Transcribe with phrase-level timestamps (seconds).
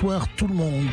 [0.00, 0.86] bonsoir tout le monde.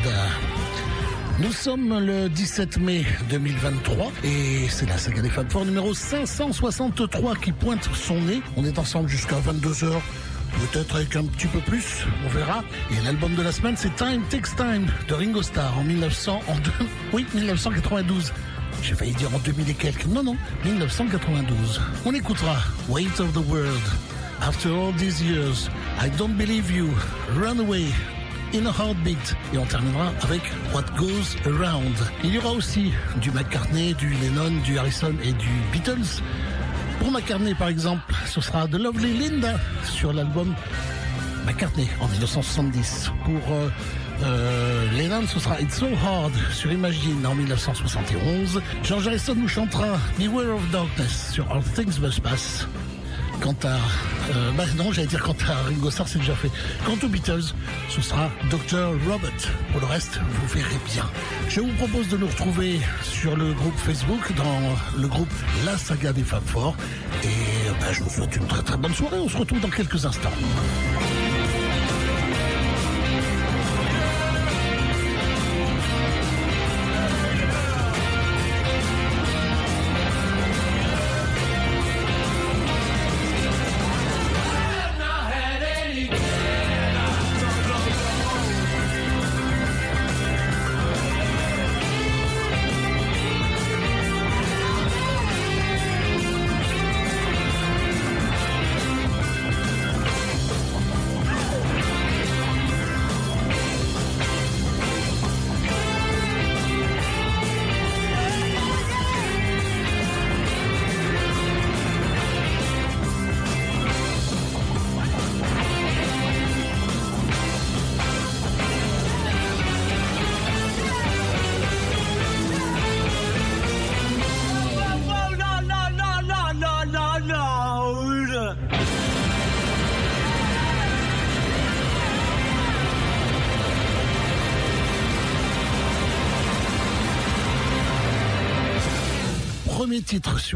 [1.38, 7.36] Nous sommes le 17 mai 2023 et c'est la saga des Fab Four numéro 563
[7.36, 8.42] qui pointe son nez.
[8.58, 9.92] On est ensemble jusqu'à 22h,
[10.60, 12.62] peut-être avec un petit peu plus, on verra.
[12.90, 16.54] Et l'album de la semaine c'est Time Takes Time de Ringo Starr en 1900, en
[17.14, 18.34] oui, 1992.
[18.82, 20.06] J'ai failli dire en 2000 et quelques.
[20.06, 20.36] Non, non,
[20.66, 21.80] 1992.
[22.04, 22.56] On écoutera
[22.90, 23.82] Weight of the World.
[24.42, 26.90] After all these years, I don't believe you.
[27.34, 27.86] Runaway.
[28.54, 29.36] In a Heartbeat.
[29.52, 30.40] Et on terminera avec
[30.72, 31.94] What Goes Around.
[32.24, 36.22] Il y aura aussi du McCartney, du Lennon, du Harrison et du Beatles.
[36.98, 40.54] Pour McCartney, par exemple, ce sera The Lovely Linda sur l'album
[41.46, 43.10] McCartney en 1970.
[43.24, 43.68] Pour euh,
[44.24, 48.62] euh, Lennon, ce sera It's So Hard sur Imagine en 1971.
[48.82, 52.66] George Harrison nous chantera Beware of Darkness sur All Things Must Pass.
[53.40, 53.76] Quant à...
[54.34, 56.50] euh, bah non, j'allais dire quant à Ringo Starr, c'est déjà fait.
[56.84, 57.54] Quant aux Beatles,
[57.88, 58.90] ce sera Dr.
[59.08, 59.30] Robert.
[59.72, 61.04] Pour le reste, vous verrez bien.
[61.48, 65.32] Je vous propose de nous retrouver sur le groupe Facebook, dans le groupe
[65.64, 66.76] La Saga des Fab Four.
[67.22, 67.28] Et
[67.80, 69.18] bah, je vous souhaite une très très bonne soirée.
[69.18, 70.32] On se retrouve dans quelques instants.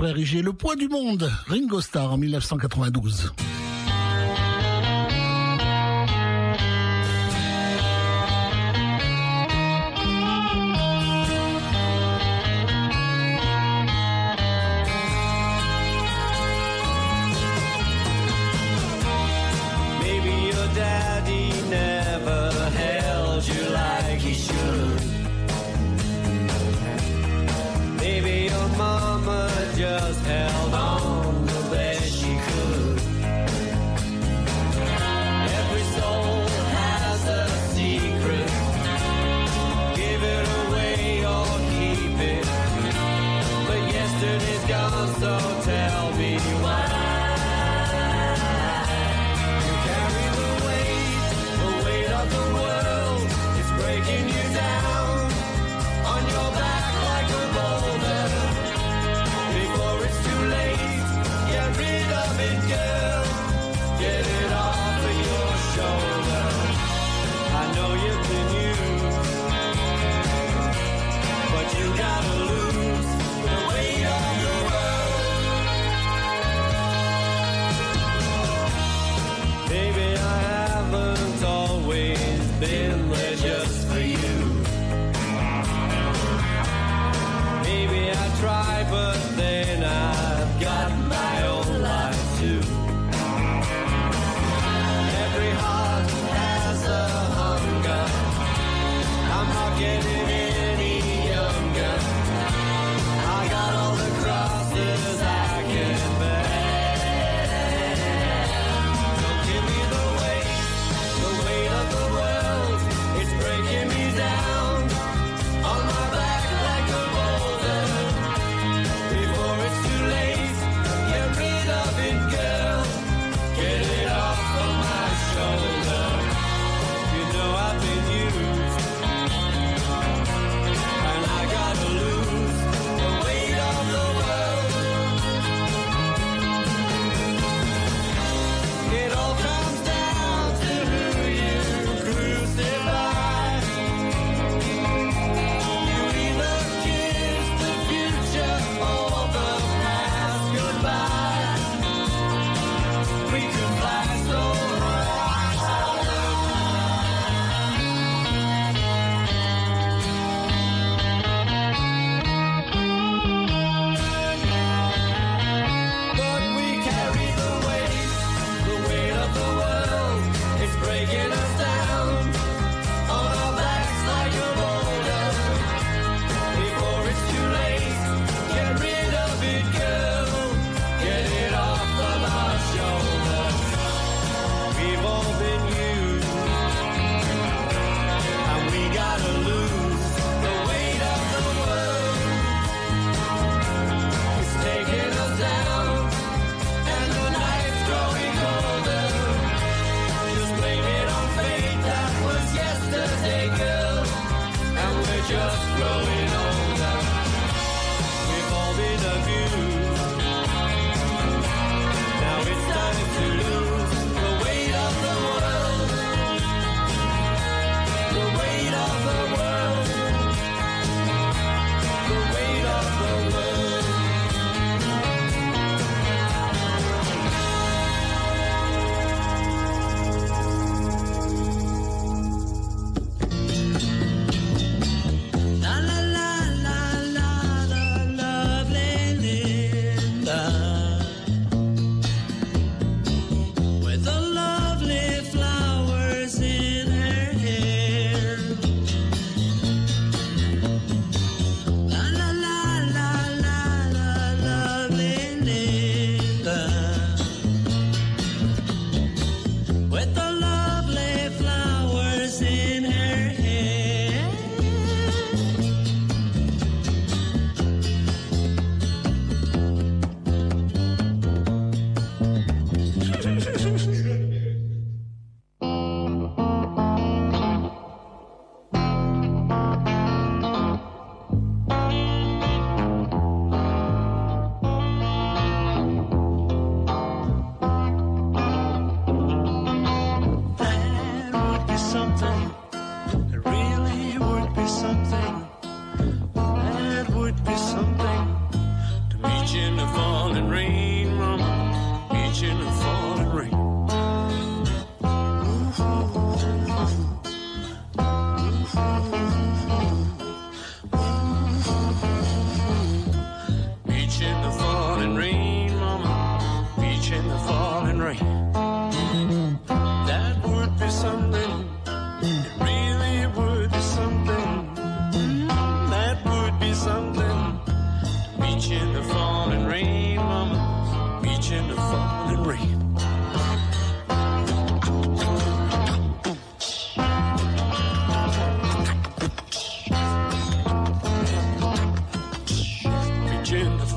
[0.03, 3.33] Sur RIG, Le poids du monde, Ringo Starr en 1992.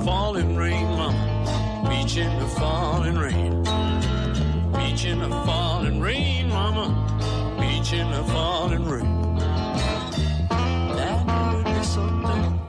[0.05, 1.89] Falling rain, mama.
[1.89, 3.63] Beach in the falling rain.
[4.71, 6.87] Beach in the falling rain, mama.
[7.59, 9.35] Beach in the falling rain.
[10.99, 11.19] That
[11.55, 12.59] would be something.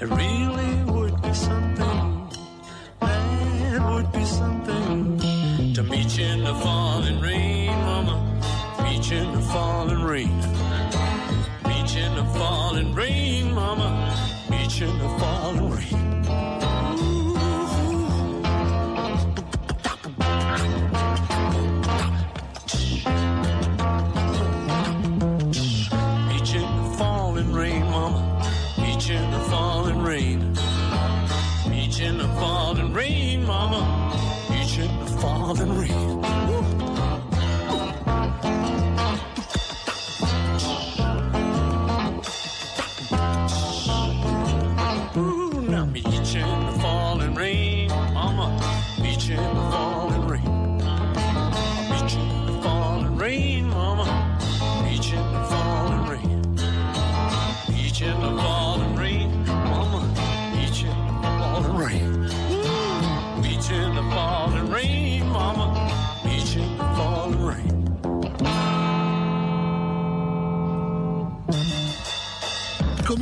[0.00, 2.28] It really would be something.
[3.00, 5.20] That would be something.
[5.74, 8.16] To meet in the falling rain, mama.
[8.82, 10.40] Beach in the falling rain.
[11.62, 13.88] Beach in the falling rain, mama.
[14.50, 15.25] Beach in the falling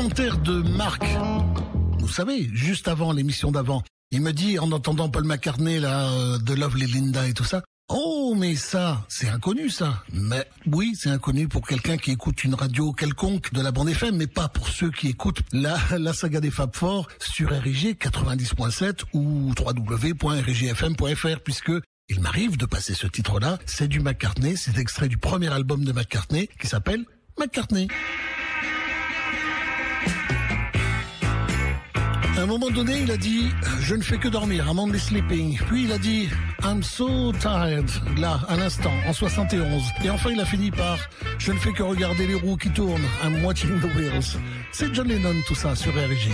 [0.05, 1.03] Commentaire de Marc.
[1.99, 6.37] Vous savez, juste avant l'émission d'avant, il me dit en entendant Paul McCartney là euh,
[6.37, 7.63] de Lovely Linda et tout ça.
[7.89, 10.05] Oh mais ça, c'est inconnu ça.
[10.13, 14.17] Mais oui, c'est inconnu pour quelqu'un qui écoute une radio quelconque de la bande FM,
[14.19, 19.05] mais pas pour ceux qui écoutent la, la saga des Fab Four sur RIG 90.7
[19.15, 21.73] ou www.rigfm.fr puisque
[22.11, 23.59] il m'arrive de passer ce titre-là.
[23.65, 27.07] C'est du McCartney, c'est extrait du premier album de McCartney qui s'appelle
[27.39, 27.89] McCartney.
[32.37, 33.49] À un moment donné, il a dit
[33.81, 35.57] Je ne fais que dormir, I'm only sleeping.
[35.69, 36.29] Puis il a dit
[36.65, 37.89] I'm so tired,
[38.19, 39.83] là, à l'instant, en 71.
[40.05, 40.99] Et enfin, il a fini par
[41.39, 44.37] Je ne fais que regarder les roues qui tournent, I'm watching the wheels.
[44.73, 46.31] C'est John Lennon, tout ça, sur RG.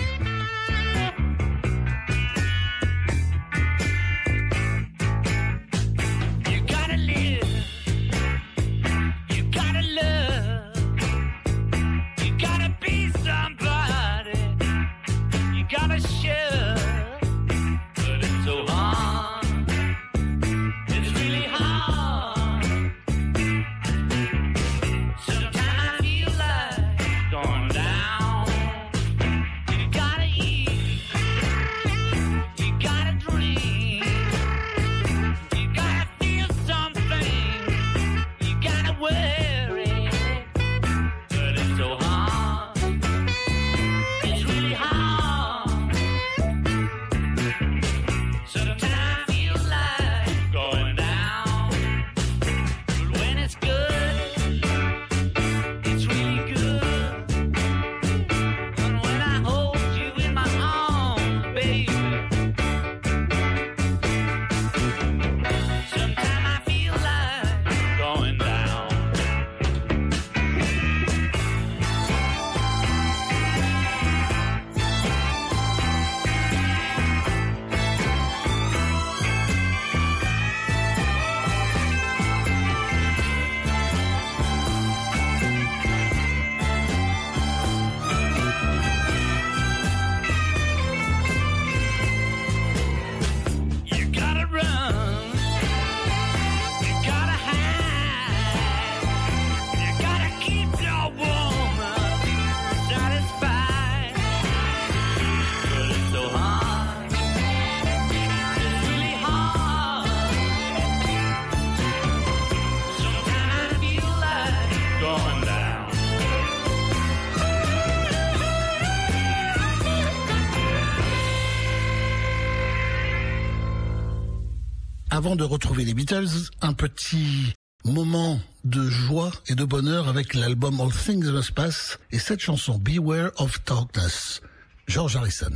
[125.21, 127.53] Avant de retrouver les Beatles, un petit
[127.85, 132.79] moment de joie et de bonheur avec l'album All Things Must Pass et cette chanson
[132.79, 134.41] Beware of Darkness.
[134.89, 135.51] George Harrison.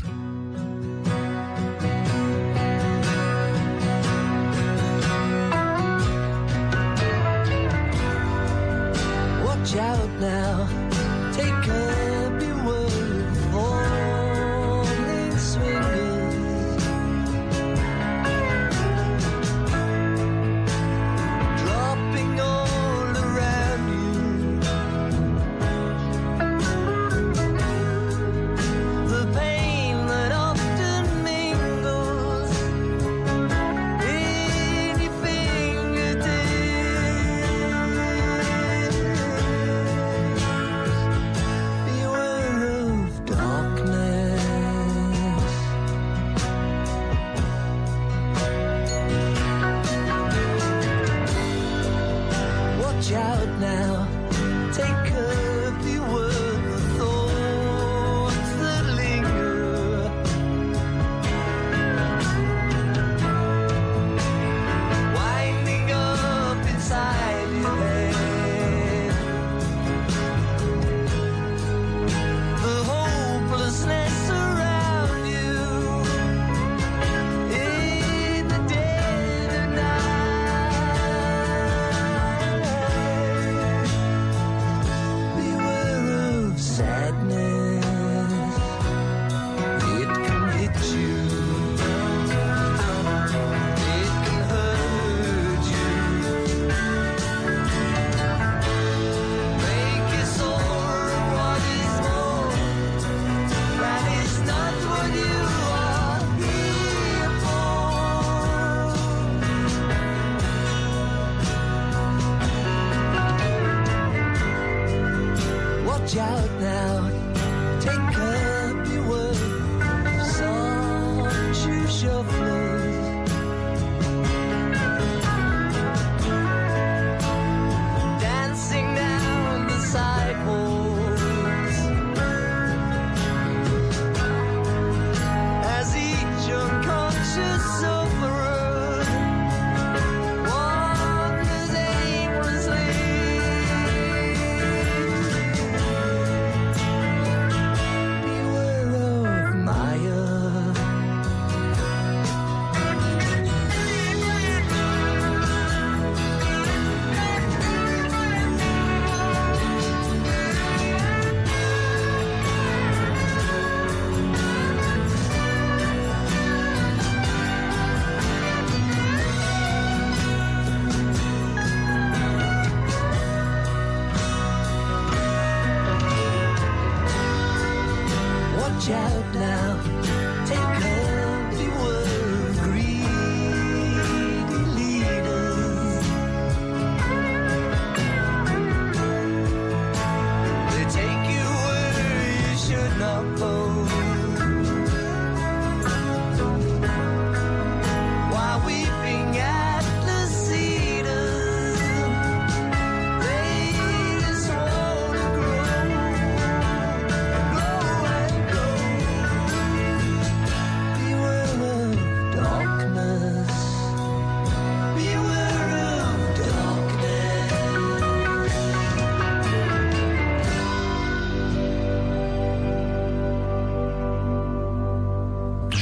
[9.46, 10.68] Watch out now.
[11.32, 11.93] Take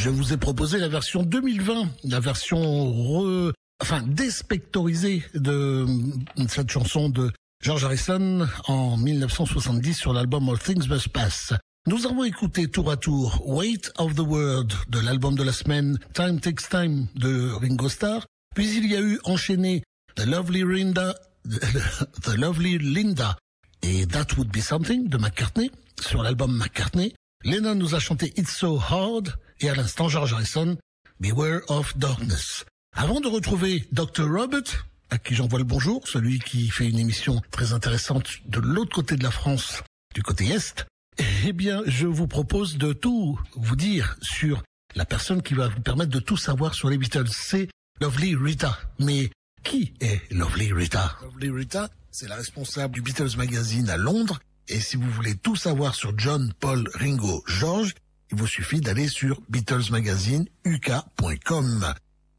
[0.03, 5.87] Je vous ai proposé la version 2020, la version re, enfin déspectorisée de
[6.49, 7.31] cette chanson de
[7.63, 11.53] George Harrison en 1970 sur l'album All Things Must Pass.
[11.87, 15.97] Nous avons écouté tour à tour Weight of the World de l'album de la semaine
[16.15, 19.85] Time Takes Time de Ringo Starr, puis il y a eu enchaîné
[20.17, 21.15] The Lovely Linda,
[22.23, 23.37] The Lovely Linda
[23.83, 27.15] et That Would Be Something de McCartney sur l'album McCartney.
[27.45, 30.79] Lennon nous a chanté It's So Hard et à l'instant George Harrison
[31.19, 32.65] Beware of Darkness.
[32.95, 34.31] Avant de retrouver Dr.
[34.31, 38.95] Robert, à qui j'envoie le bonjour, celui qui fait une émission très intéressante de l'autre
[38.95, 39.83] côté de la France,
[40.15, 40.87] du côté Est,
[41.45, 44.63] eh bien, je vous propose de tout vous dire sur
[44.95, 47.29] la personne qui va vous permettre de tout savoir sur les Beatles.
[47.29, 47.69] C'est
[48.01, 48.79] Lovely Rita.
[49.01, 49.31] Mais
[49.65, 51.17] qui est Lovely Rita?
[51.23, 54.39] Lovely Rita, c'est la responsable du Beatles Magazine à Londres.
[54.69, 57.95] Et si vous voulez tout savoir sur John, Paul, Ringo, George,
[58.31, 61.95] il vous suffit d'aller sur BeatlesMagazineuk.com.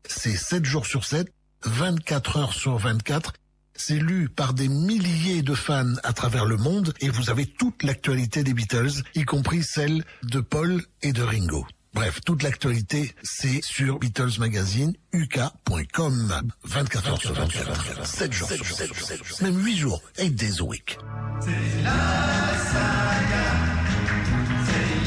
[0.08, 1.32] C'est 7 jours sur 7,
[1.66, 3.34] 24 heures sur 24.
[3.76, 7.84] C'est lu par des milliers de fans à travers le monde et vous avez toute
[7.84, 11.66] l'actualité des Beatles, y compris celle de Paul et de Ringo.
[11.94, 16.42] Bref, toute l'actualité, c'est sur Beatles Magazine, uk.com.
[16.64, 20.98] 24 heures sur 24, 7 jours sur 7, même 8 jours, 8 days a week.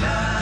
[0.07, 0.36] Being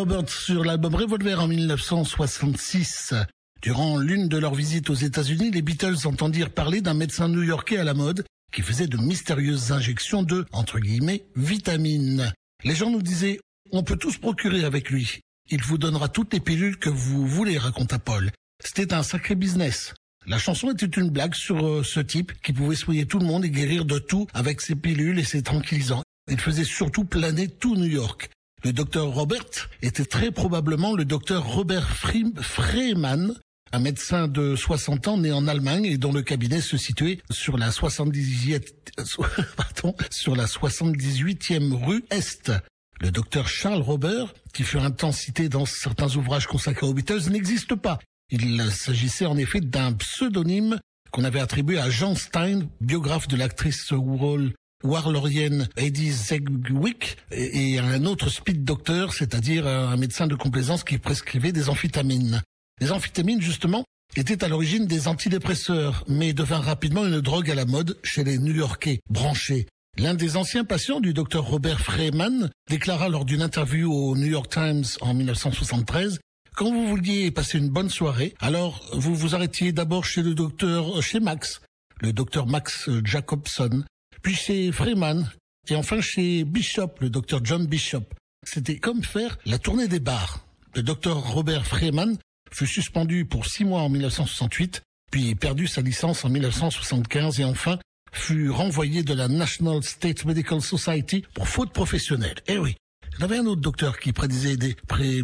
[0.00, 3.12] Robert sur l'album Revolver en 1966.
[3.60, 7.84] Durant l'une de leurs visites aux États-Unis, les Beatles entendirent parler d'un médecin new-yorkais à
[7.84, 12.32] la mode qui faisait de mystérieuses injections de, entre guillemets, vitamines.
[12.64, 13.40] Les gens nous disaient,
[13.72, 15.20] on peut tous procurer avec lui.
[15.50, 18.30] Il vous donnera toutes les pilules que vous voulez, raconta Paul.
[18.64, 19.92] C'était un sacré business.
[20.26, 23.44] La chanson était une blague sur euh, ce type qui pouvait soigner tout le monde
[23.44, 26.02] et guérir de tout avec ses pilules et ses tranquillisants.
[26.30, 28.30] Il faisait surtout planer tout New York.
[28.62, 33.34] Le docteur Robert était très probablement le docteur Robert Freeman,
[33.72, 37.56] un médecin de 60 ans né en Allemagne et dont le cabinet se situait sur
[37.56, 38.92] la 78,
[39.56, 42.52] pardon, sur la 78e rue Est.
[43.00, 47.30] Le docteur Charles Robert, qui fut un temps cité dans certains ouvrages consacrés aux Beatles,
[47.30, 47.98] n'existe pas.
[48.28, 50.78] Il s'agissait en effet d'un pseudonyme
[51.12, 58.04] qu'on avait attribué à Jean Stein, biographe de l'actrice Warhol warlorienne Eddie Zegwick et, un
[58.04, 62.42] autre speed doctor, c'est-à-dire un médecin de complaisance qui prescrivait des amphétamines.
[62.80, 63.84] Les amphétamines, justement,
[64.16, 68.38] étaient à l'origine des antidépresseurs, mais devinrent rapidement une drogue à la mode chez les
[68.38, 69.66] New-Yorkais branchés.
[69.98, 74.50] L'un des anciens patients du docteur Robert Freeman déclara lors d'une interview au New York
[74.50, 76.20] Times en 1973
[76.56, 81.00] quand vous vouliez passer une bonne soirée, alors vous vous arrêtiez d'abord chez le docteur,
[81.02, 81.62] chez Max,
[82.00, 83.84] le docteur Max Jacobson,
[84.22, 85.30] puis chez Freeman,
[85.68, 88.04] et enfin chez Bishop, le docteur John Bishop.
[88.46, 90.44] C'était comme faire la tournée des bars.
[90.74, 92.16] Le docteur Robert Freeman
[92.52, 97.78] fut suspendu pour six mois en 1968, puis perdu sa licence en 1975 et enfin
[98.12, 102.36] fut renvoyé de la National State Medical Society pour faute professionnelle.
[102.48, 102.74] Eh oui.
[103.14, 105.22] Il y avait un autre docteur qui prédisait des, pré-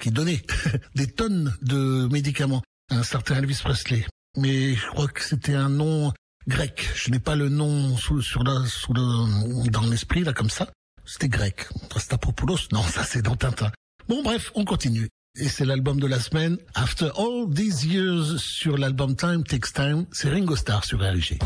[0.00, 0.42] qui donnait
[0.94, 4.04] des tonnes de médicaments à un certain Elvis Presley.
[4.36, 6.12] Mais je crois que c'était un nom
[6.48, 6.90] grec.
[6.94, 10.68] Je n'ai pas le nom sous, sur la, sous le, dans l'esprit, là, comme ça.
[11.04, 11.68] C'était grec.
[11.92, 12.68] Rastapopoulos?
[12.72, 13.70] Non, ça c'est dans Tintin.
[14.08, 15.08] Bon, bref, on continue.
[15.36, 16.58] Et c'est l'album de la semaine.
[16.74, 21.38] After all these years sur l'album Time Takes Time, c'est Ringo Starr sur RG.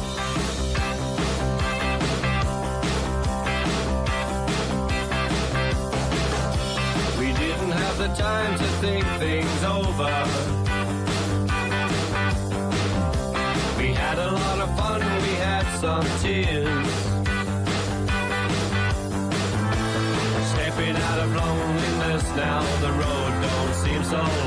[8.15, 10.52] time to think things over.
[15.83, 16.87] Some tears.
[20.51, 24.42] Stepping out of loneliness now, the road don't seem so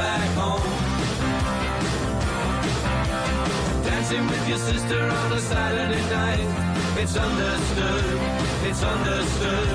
[0.00, 0.64] back home.
[3.84, 6.48] Dancing with your sister on a Saturday night.
[7.02, 8.04] It's understood,
[8.68, 9.68] it's understood.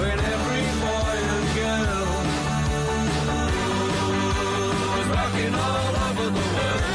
[0.00, 2.10] When every boy and girl
[5.00, 6.91] is rocking all over the world.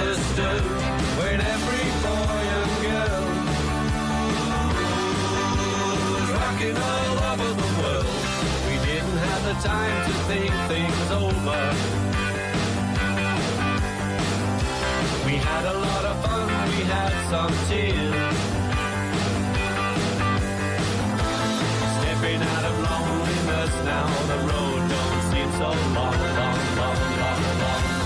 [0.00, 0.62] It's understood.
[1.18, 3.24] When every boy and girl
[6.14, 8.06] was rocking all over the world.
[8.66, 11.62] We didn't have the time to think things over.
[15.26, 18.36] We had a lot of fun, we had some tears.
[21.98, 27.97] Stepping out of loneliness now, the road don't seem so long, long, long, long, long.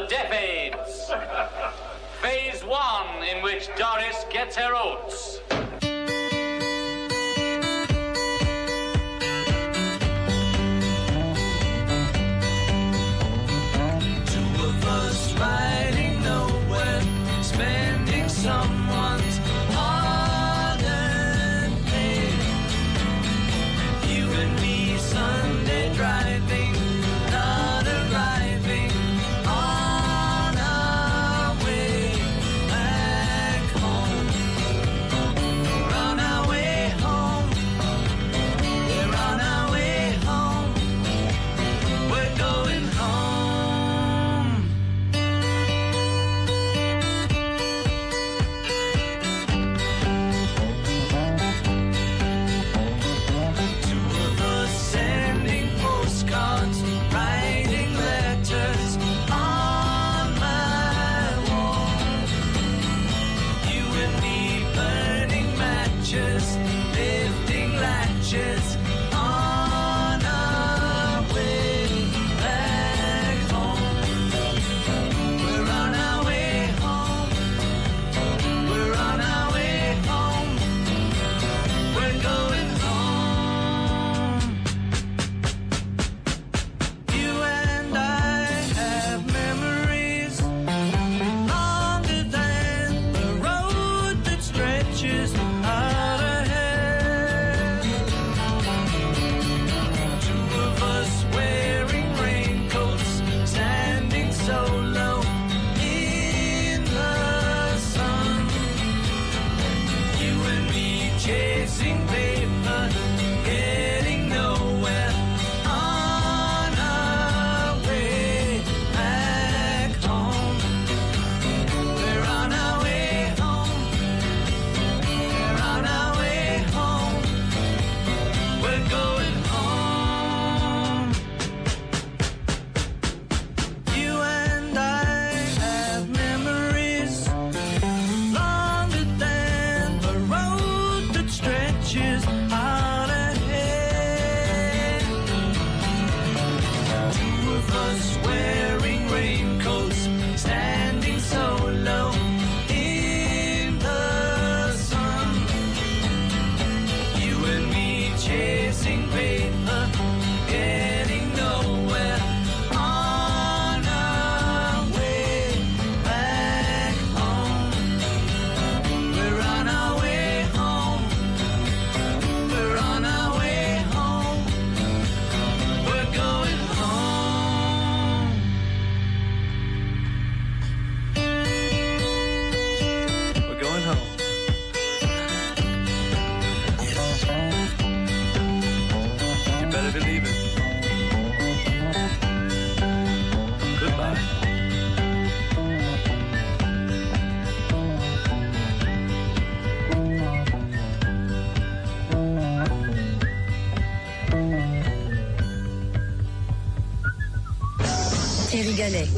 [0.00, 0.32] The Deaf
[2.22, 5.39] Phase one, in which Doris gets her oats.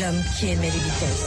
[0.00, 1.24] L'homme qui aimait les Beatles.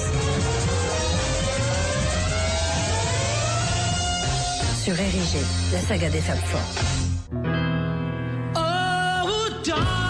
[4.84, 5.40] Sur Érigé,
[5.74, 6.62] la saga des Fab Four.
[8.56, 10.09] Oh,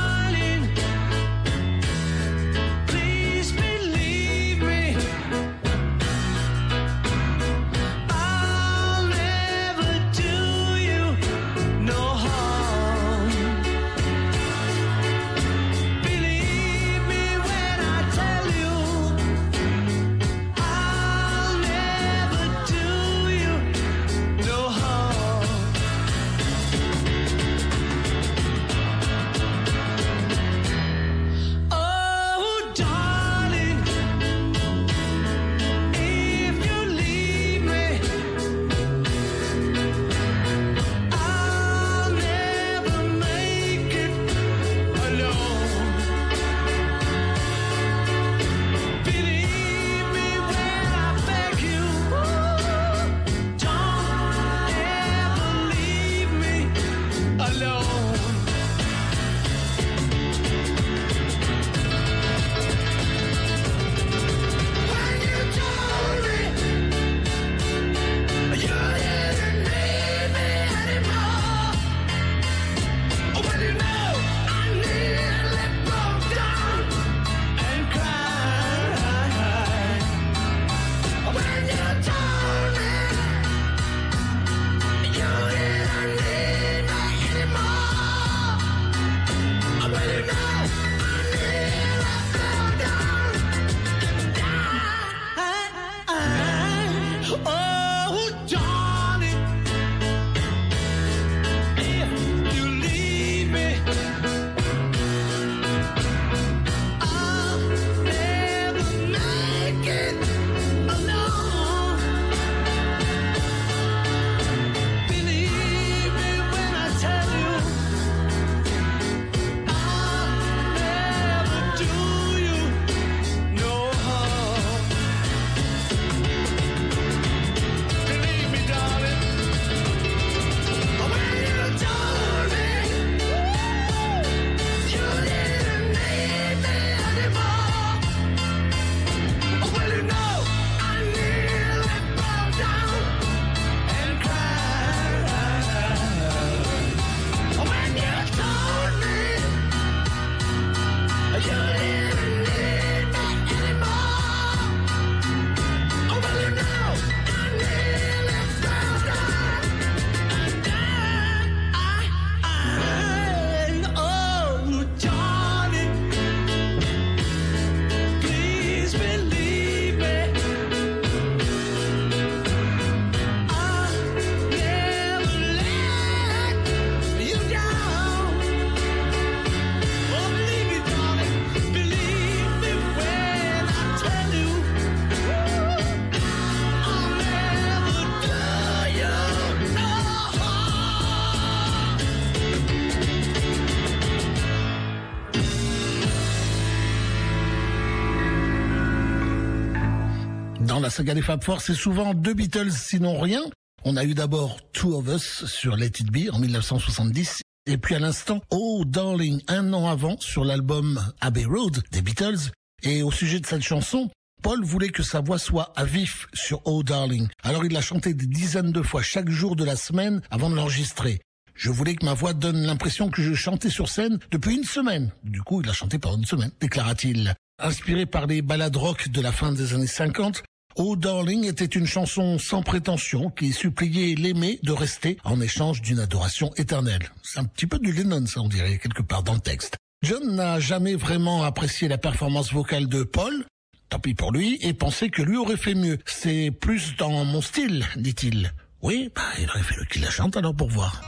[200.82, 203.42] La saga des Fab Four, c'est souvent deux Beatles, sinon rien.
[203.84, 207.96] On a eu d'abord Two of Us sur Let It Be en 1970 et puis
[207.96, 212.52] à l'instant Oh Darling un an avant sur l'album Abbey Road des Beatles.
[212.84, 214.10] Et au sujet de cette chanson,
[214.42, 217.28] Paul voulait que sa voix soit à vif sur Oh Darling.
[217.44, 220.56] Alors il l'a chanté des dizaines de fois chaque jour de la semaine avant de
[220.56, 221.20] l'enregistrer.
[221.56, 225.12] Je voulais que ma voix donne l'impression que je chantais sur scène depuis une semaine.
[225.26, 227.36] Du coup, il a chanté pendant une semaine, déclara-t-il.
[227.62, 230.44] Inspiré par les ballades rock de la fin des années 50,
[230.76, 236.00] Oh Darling était une chanson sans prétention qui suppliait l'aimé de rester en échange d'une
[236.00, 237.10] adoration éternelle.
[237.24, 239.76] C'est un petit peu du Lennon, ça on dirait, quelque part dans le texte.
[240.04, 243.46] John n'a jamais vraiment apprécié la performance vocale de Paul,
[243.90, 245.98] tant pis pour lui, et pensait que lui aurait fait mieux.
[246.06, 248.54] C'est plus dans mon style, dit-il.
[248.82, 251.02] Oui, bah, il aurait fallu qu'il la chante alors pour voir.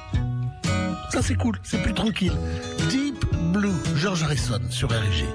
[1.12, 2.34] Ça c'est cool, c'est plus tranquille.
[2.90, 5.26] Deep Blue, George Harrison sur RG.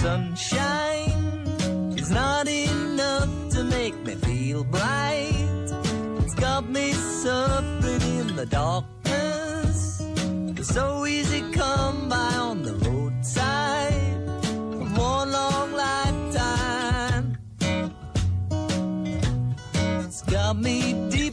[0.00, 1.46] Sunshine
[1.98, 5.68] is not enough to make me feel bright.
[6.22, 10.00] It's got me suffering in the darkness.
[10.58, 14.26] It's so easy come by on the roadside
[14.96, 17.38] one long lifetime.
[20.04, 20.76] It's got me
[21.10, 21.29] deep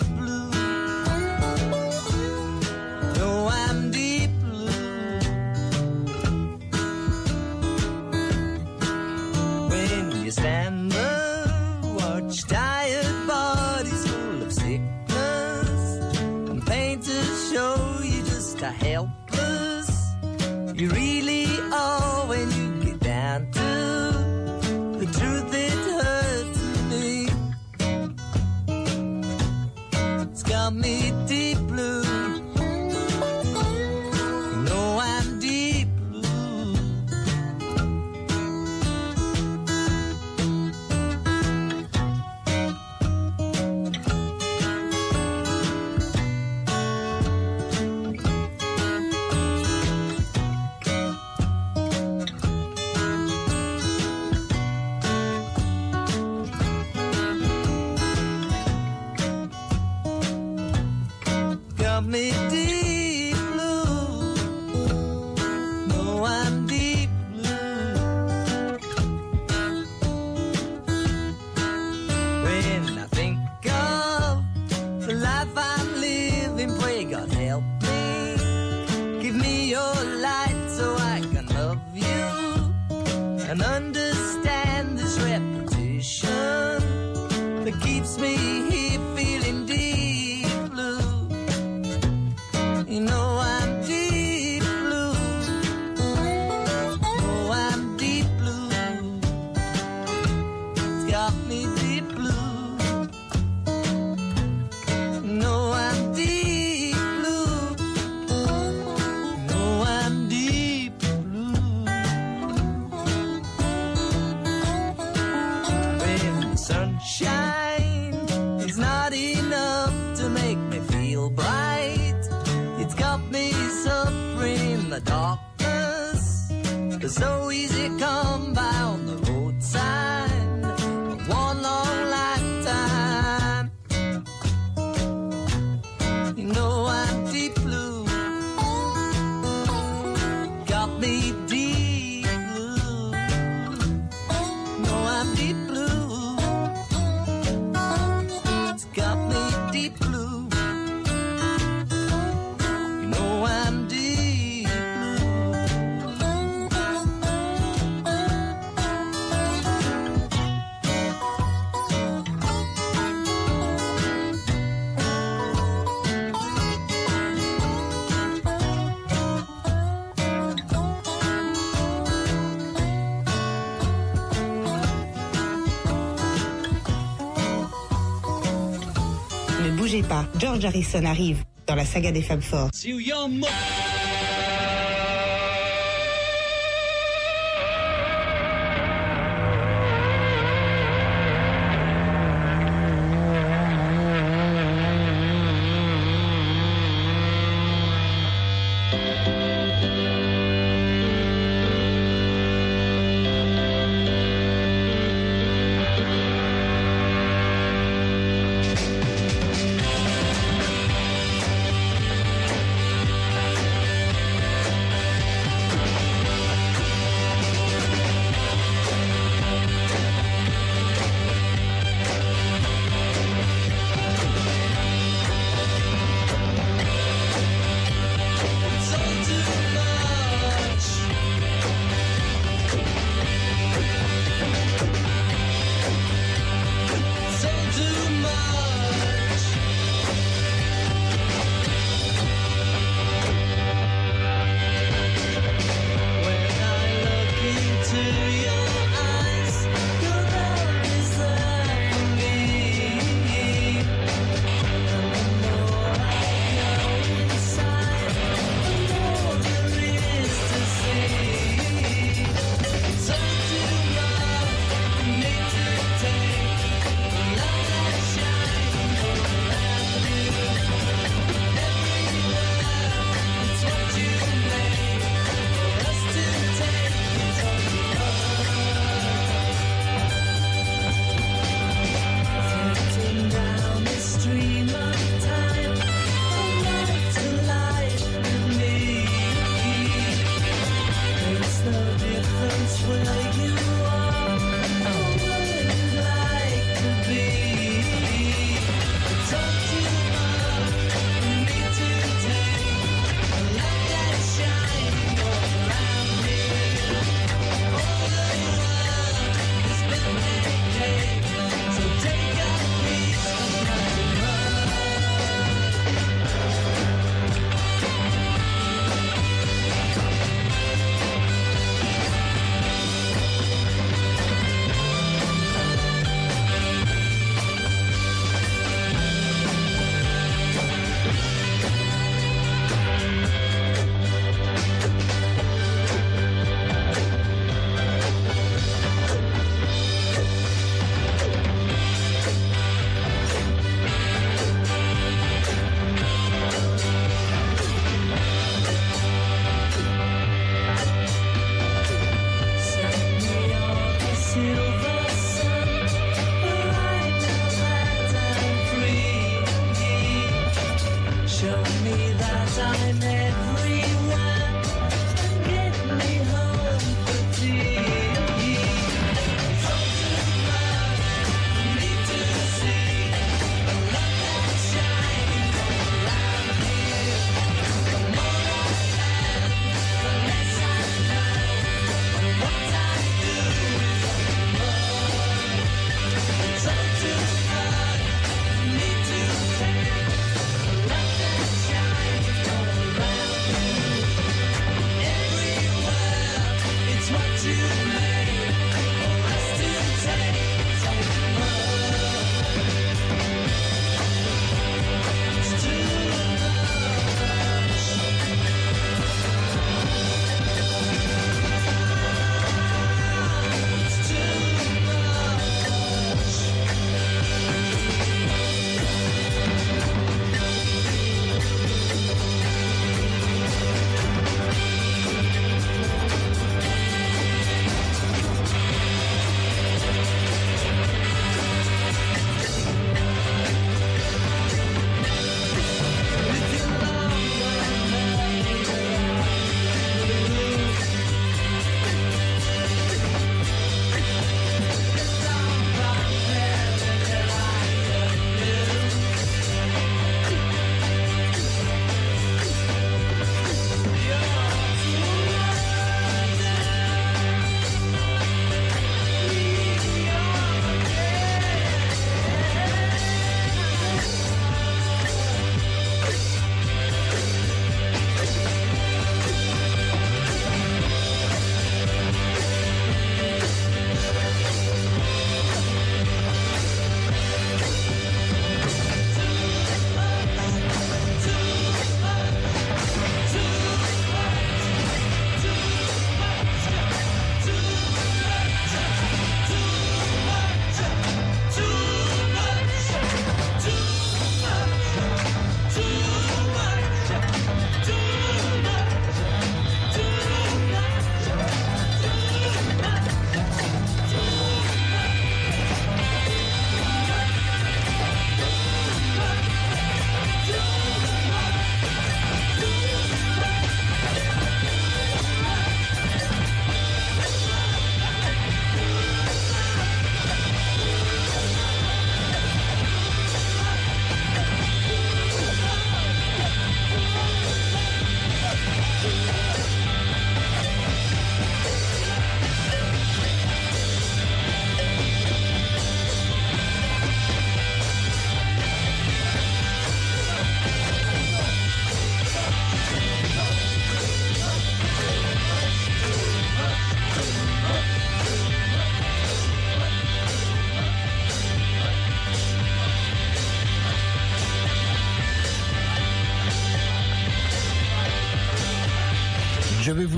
[180.37, 182.73] George Harrison arrive dans la saga des femmes fortes.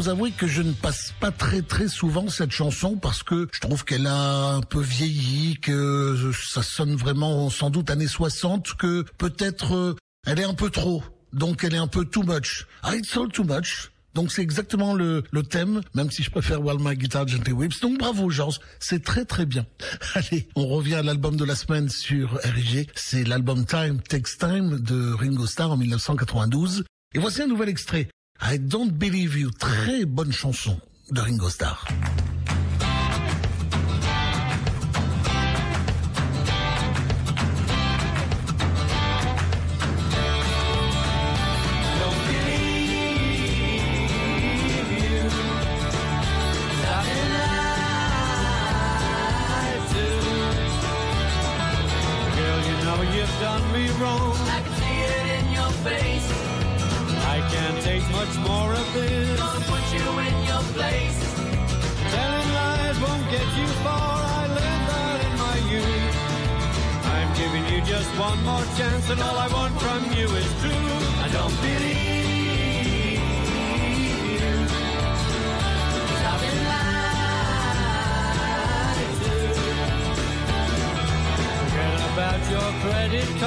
[0.10, 3.86] Avouer que je ne passe pas très très souvent cette chanson parce que je trouve
[3.86, 9.76] qu'elle a un peu vieilli, que ça sonne vraiment sans doute années 60, que peut-être
[9.76, 9.96] euh,
[10.26, 11.04] elle est un peu trop.
[11.32, 12.66] Donc elle est un peu too much.
[12.82, 13.92] Ah, it's all too much.
[14.16, 17.80] Donc c'est exactement le, thème, même si je préfère While My Guitar Gently Whips.
[17.80, 19.66] Donc bravo Georges, c'est très très bien.
[20.16, 22.90] Allez, on revient à l'album de la semaine sur RIG.
[22.96, 26.84] C'est l'album Time Takes Time de Ringo Starr en 1992.
[27.14, 28.10] Et voici un nouvel extrait.
[28.42, 30.80] I Don't Believe You, très bonne chanson
[31.12, 31.86] de Ringo Starr.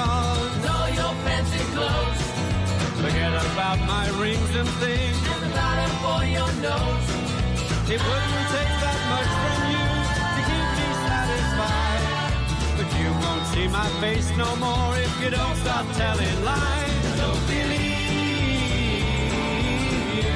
[0.02, 0.64] Cards.
[0.74, 2.20] All your fancy clothes
[3.02, 5.18] Forget about my rings and things.
[5.32, 7.08] and the powder for your nose.
[7.94, 9.84] It wouldn't take that much from you
[10.36, 12.02] to keep me satisfied.
[12.78, 17.04] But you won't see my face no more if you don't stop telling lies.
[17.12, 19.32] I don't believe
[20.18, 20.32] you.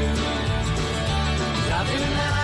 [1.79, 2.36] I've been lied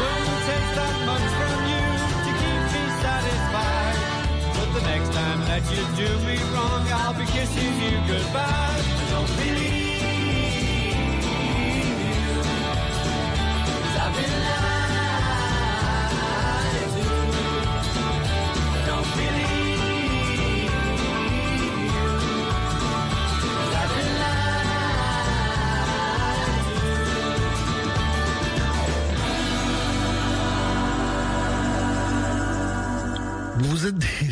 [0.00, 1.84] wouldn't take that much from you
[2.24, 3.98] to keep me satisfied.
[4.56, 8.80] But the next time that you do me wrong, I'll be kissing you goodbye.
[9.10, 9.30] Don't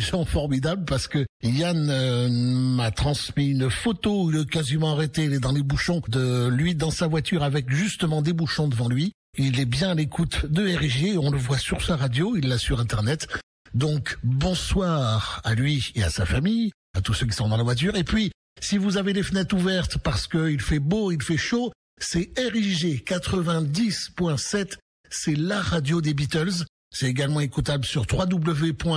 [0.09, 5.25] gens formidables parce que Yann euh, m'a transmis une photo où il est quasiment arrêté,
[5.25, 8.87] il est dans les bouchons de lui dans sa voiture avec justement des bouchons devant
[8.87, 9.13] lui.
[9.37, 12.57] Il est bien à l'écoute de RG, on le voit sur sa radio, il l'a
[12.57, 13.27] sur internet.
[13.73, 17.63] Donc bonsoir à lui et à sa famille, à tous ceux qui sont dans la
[17.63, 17.95] voiture.
[17.95, 21.71] Et puis, si vous avez les fenêtres ouvertes parce qu'il fait beau, il fait chaud,
[21.99, 24.77] c'est RIG 90.7,
[25.09, 26.65] c'est la radio des Beatles.
[26.91, 28.89] C'est également écoutable sur www.rigfm.fr.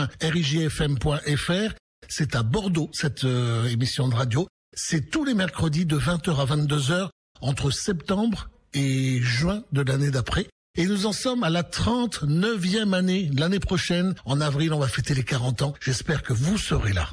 [2.09, 4.49] C'est à Bordeaux, cette euh, émission de radio.
[4.75, 7.09] C'est tous les mercredis de 20h à 22h
[7.41, 10.47] entre septembre et juin de l'année d'après.
[10.77, 13.31] Et nous en sommes à la 39e année.
[13.37, 15.75] L'année prochaine, en avril, on va fêter les 40 ans.
[15.81, 17.11] J'espère que vous serez là.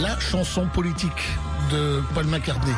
[0.00, 1.10] La chanson politique
[1.70, 2.74] de Paul McCartney.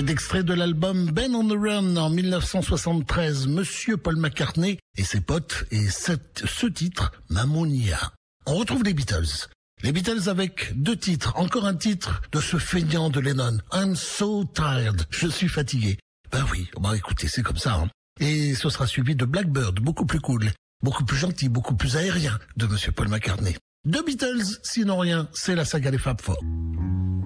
[0.00, 5.20] C'est extrait de l'album Ben on the Run en 1973, Monsieur Paul McCartney et ses
[5.20, 8.10] potes, et ce titre, Mammonia.
[8.46, 9.48] On retrouve les Beatles.
[9.82, 14.44] Les Beatles avec deux titres, encore un titre de ce feignant de Lennon, I'm so
[14.54, 15.98] tired, je suis fatigué.
[16.32, 17.74] Ben oui, écoutez, c'est comme ça.
[17.74, 17.90] hein.
[18.20, 20.50] Et ce sera suivi de Blackbird, beaucoup plus cool,
[20.82, 23.54] beaucoup plus gentil, beaucoup plus aérien de Monsieur Paul McCartney.
[23.84, 26.38] Deux Beatles, sinon rien, c'est la saga des Fab Four.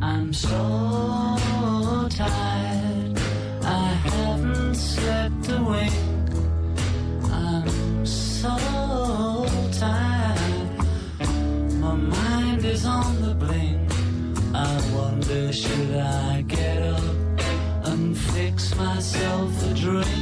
[0.02, 1.33] I'm so
[2.16, 3.18] tired.
[3.64, 5.92] I haven't slept a wink.
[7.32, 8.54] I'm so
[9.72, 10.70] tired.
[11.80, 13.90] My mind is on the blink.
[14.54, 17.02] I wonder should I get up
[17.84, 20.13] and fix myself a drink?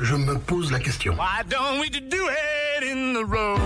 [0.00, 1.14] Je me pose la question.
[1.16, 3.60] Why don't we do it in the road?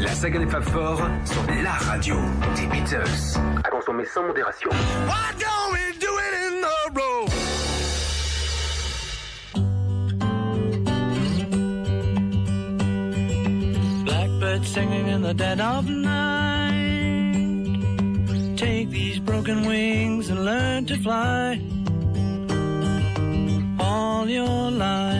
[0.00, 2.16] La saga des Fab Four sur la radio
[2.56, 3.38] des Beatles.
[3.64, 4.70] À consommer sans modération.
[4.70, 7.30] Why don't we do it in the road?
[14.04, 16.90] Blackbird singing in the dead of night.
[18.56, 21.60] Take these broken wings and learn to fly.
[23.78, 25.19] All your life,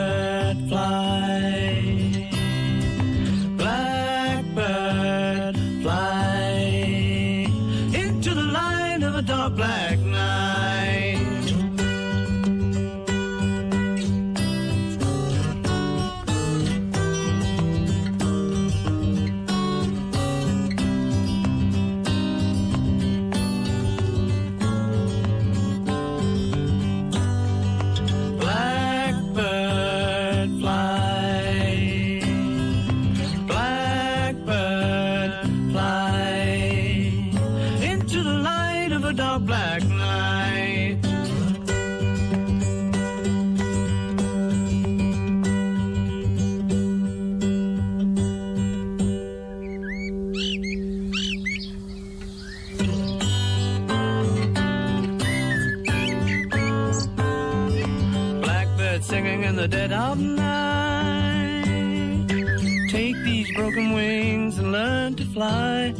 [63.55, 65.93] Broken wings and learn to fly.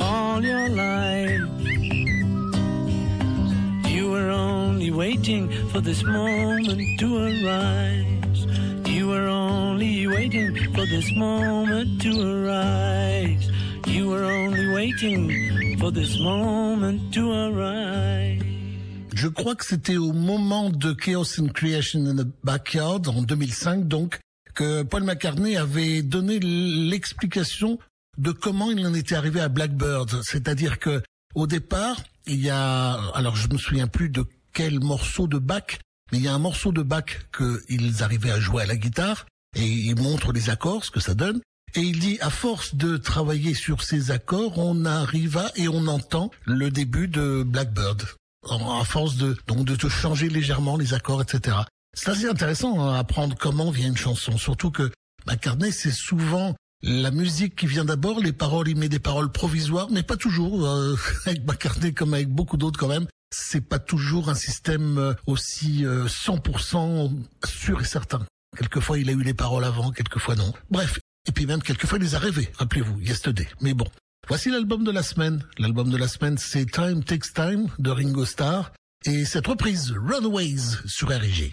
[0.00, 1.40] All your life,
[3.88, 8.46] you were only waiting for this moment to arise.
[8.86, 13.50] You were only waiting for this moment to arise.
[13.86, 18.42] You were only waiting for this moment to arise.
[19.14, 23.86] Je crois que c'était au moment de Chaos and Creation in the Backyard, en 2005
[23.86, 24.18] donc,
[24.84, 27.78] Paul McCartney avait donné l'explication
[28.18, 30.22] de comment il en était arrivé à Blackbird.
[30.22, 31.02] C'est-à-dire que
[31.34, 31.96] au départ,
[32.26, 35.78] il y a, alors je me souviens plus de quel morceau de Bach,
[36.12, 37.04] mais il y a un morceau de Bach
[37.36, 41.14] qu'ils arrivaient à jouer à la guitare et il montre les accords, ce que ça
[41.14, 41.40] donne.
[41.74, 46.32] Et il dit, à force de travailler sur ces accords, on arriva et on entend
[46.44, 48.02] le début de Blackbird.
[48.50, 51.58] À force de, donc de te changer légèrement les accords, etc.
[51.94, 54.38] C'est assez intéressant à hein, apprendre comment vient une chanson.
[54.38, 54.90] Surtout que
[55.26, 59.88] McCartney, c'est souvent la musique qui vient d'abord, les paroles, il met des paroles provisoires,
[59.90, 60.66] mais pas toujours.
[60.66, 65.14] Euh, avec McCartney, comme avec beaucoup d'autres quand même, c'est pas toujours un système euh,
[65.26, 68.24] aussi 100% euh, sûr et certain.
[68.56, 70.52] Quelquefois, il a eu les paroles avant, quelquefois non.
[70.70, 72.50] Bref, et puis même quelquefois, il les a rêvés.
[72.56, 73.48] Rappelez-vous, Yesterday.
[73.60, 73.86] Mais bon,
[74.26, 75.44] voici l'album de la semaine.
[75.58, 78.72] L'album de la semaine, c'est Time Takes Time de Ringo Starr
[79.04, 81.52] et cette reprise Runaways sur RG.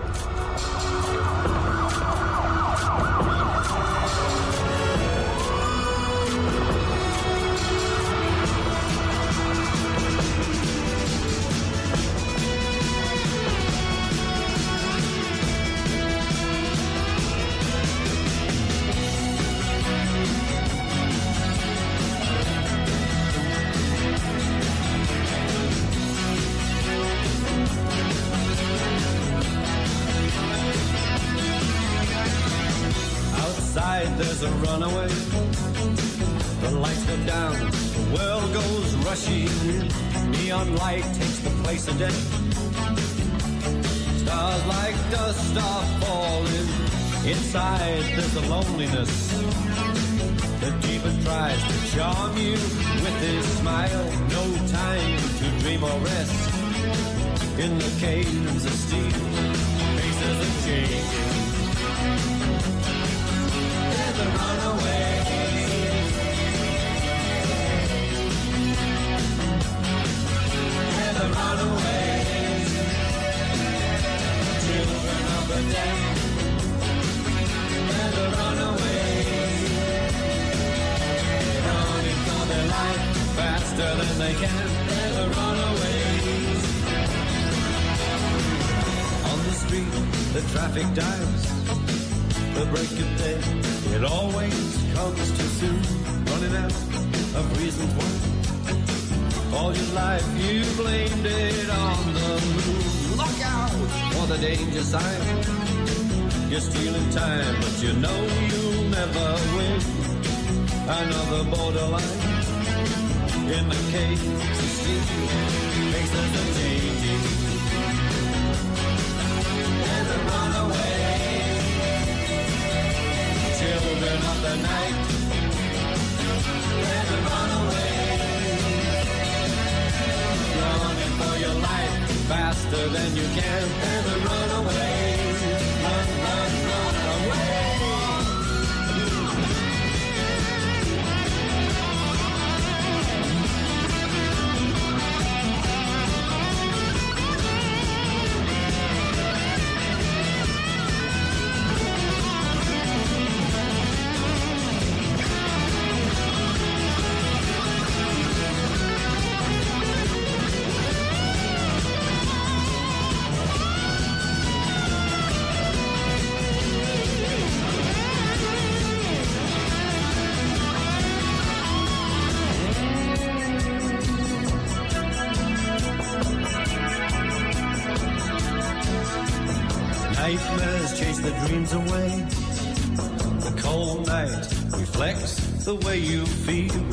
[185.77, 186.83] the way you feel.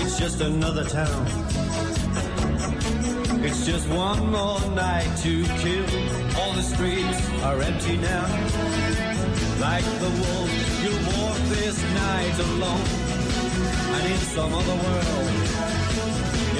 [0.00, 1.26] It's just another town.
[3.42, 5.32] It's just one more night to
[5.62, 5.90] kill.
[6.38, 8.26] All the streets are empty now.
[9.58, 12.88] Like the wolf, you'll walk this night alone.
[13.94, 15.32] And in some other world,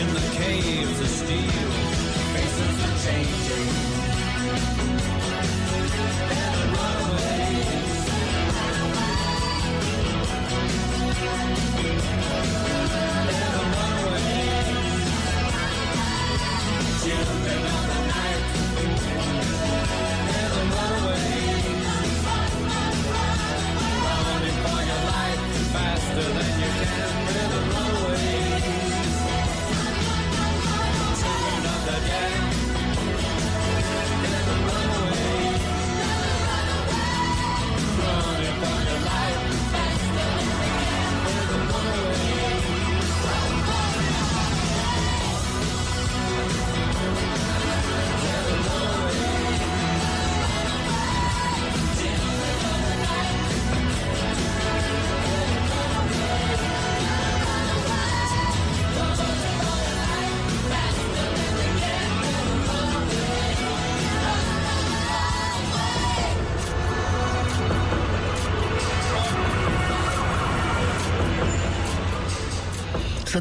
[0.01, 1.71] in the caves of steel,
[2.35, 3.90] faces are changing.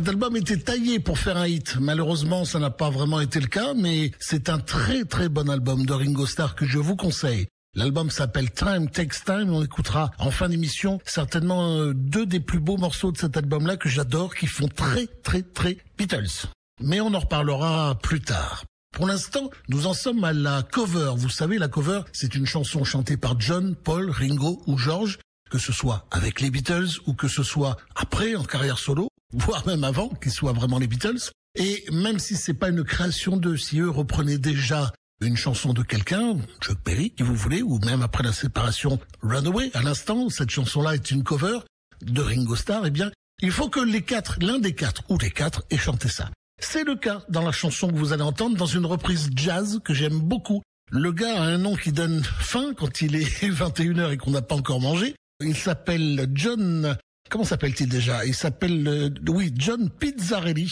[0.10, 1.78] Album était taillé pour faire un hit.
[1.80, 5.86] Malheureusement, ça n'a pas vraiment été le cas, mais c'est un très très bon album
[5.86, 7.48] de Ringo Starr que je vous conseille.
[7.76, 9.54] L'album s'appelle Time Takes Time.
[9.54, 13.78] On écoutera en fin d'émission certainement euh, deux des plus beaux morceaux de cet album-là
[13.78, 16.48] que j'adore, qui font très très très Beatles.
[16.82, 18.66] Mais on en reparlera plus tard.
[18.92, 21.14] Pour l'instant, nous en sommes à la cover.
[21.18, 25.20] Vous savez, la cover, c'est une chanson chantée par John, Paul, Ringo ou George,
[25.52, 29.66] que ce soit avec les Beatles ou que ce soit après en carrière solo, voire
[29.68, 31.32] même avant qu'ils soient vraiment les Beatles.
[31.56, 35.84] Et même si c'est pas une création d'eux, si eux reprenaient déjà une chanson de
[35.84, 40.50] quelqu'un, Chuck Berry, qui vous voulez, ou même après la séparation Runaway, à l'instant, cette
[40.50, 41.60] chanson-là est une cover
[42.02, 43.12] de Ringo Starr, eh bien,
[43.42, 46.30] il faut que les quatre, l'un des quatre, ou les quatre, aient chanté ça.
[46.62, 49.94] C'est le cas dans la chanson que vous allez entendre dans une reprise jazz que
[49.94, 50.62] j'aime beaucoup.
[50.92, 54.42] Le gars a un nom qui donne faim quand il est 21h et qu'on n'a
[54.42, 55.16] pas encore mangé.
[55.42, 56.98] Il s'appelle John,
[57.30, 58.26] comment s'appelle-t-il déjà?
[58.26, 59.10] Il s'appelle, euh,
[59.56, 60.72] John Pizzarelli.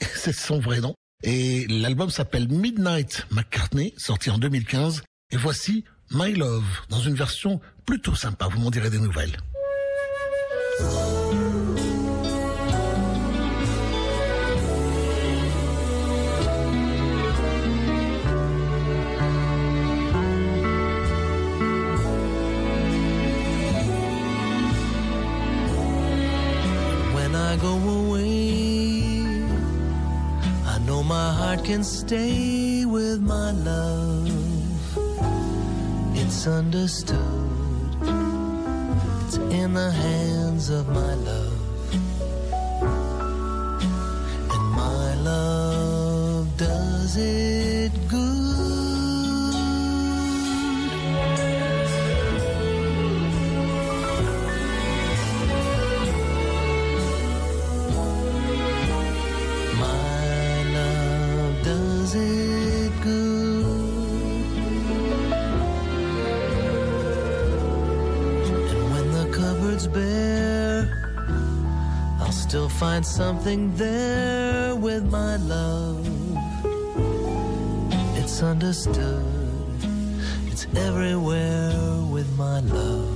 [0.14, 0.94] C'est son vrai nom.
[1.22, 5.02] Et l'album s'appelle Midnight McCartney, sorti en 2015.
[5.30, 9.36] Et voici My Love, dans une version plutôt sympa, vous m'en direz des nouvelles.
[31.54, 34.28] Heart can stay with my love.
[36.16, 37.18] It's understood,
[39.24, 41.94] it's in the hands of my love.
[44.54, 47.73] And my love does it
[69.94, 70.90] bare,
[72.20, 76.04] I'll still find something there with my love.
[78.18, 79.24] It's understood,
[80.50, 81.72] it's everywhere
[82.10, 83.13] with my love.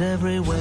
[0.00, 0.51] Everywhere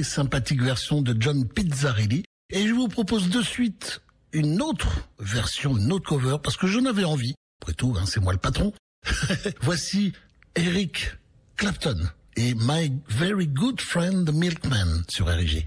[0.00, 2.24] sympathique version de John Pizzarelli.
[2.50, 4.00] Et je vous propose de suite
[4.32, 4.88] une autre
[5.18, 7.34] version, une autre cover, parce que j'en avais envie.
[7.60, 8.72] Après tout, hein, c'est moi le patron.
[9.60, 10.12] Voici
[10.56, 11.12] Eric
[11.56, 11.98] Clapton
[12.36, 15.64] et My Very Good Friend the Milkman sur RG.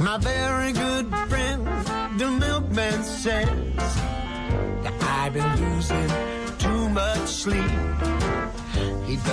[0.00, 1.66] My very good friend,
[2.18, 3.48] the milkman says
[4.82, 6.08] that I've been losing
[6.58, 8.17] too much sleep.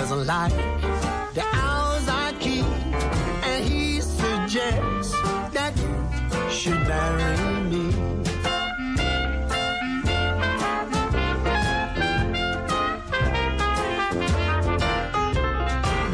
[0.08, 0.52] Doesn't like
[1.34, 5.10] the hours I keep, and he suggests
[5.50, 7.86] that you should marry me.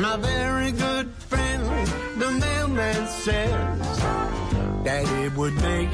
[0.00, 1.62] My very good friend,
[2.18, 3.98] the mailman says
[4.84, 5.90] that it would make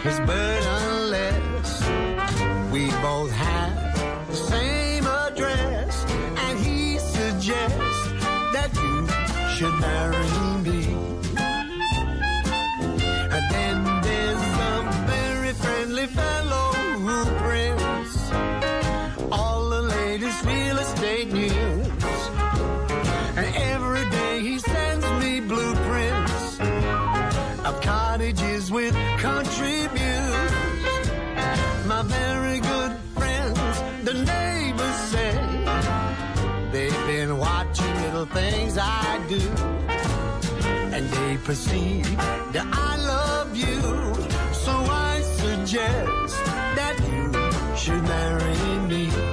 [0.00, 1.82] his burden less.
[2.72, 3.61] We both have
[38.22, 39.40] little things I do.
[40.94, 42.16] And they perceive
[42.52, 43.80] that I love you.
[44.52, 46.44] So I suggest
[46.76, 49.31] that you should marry me.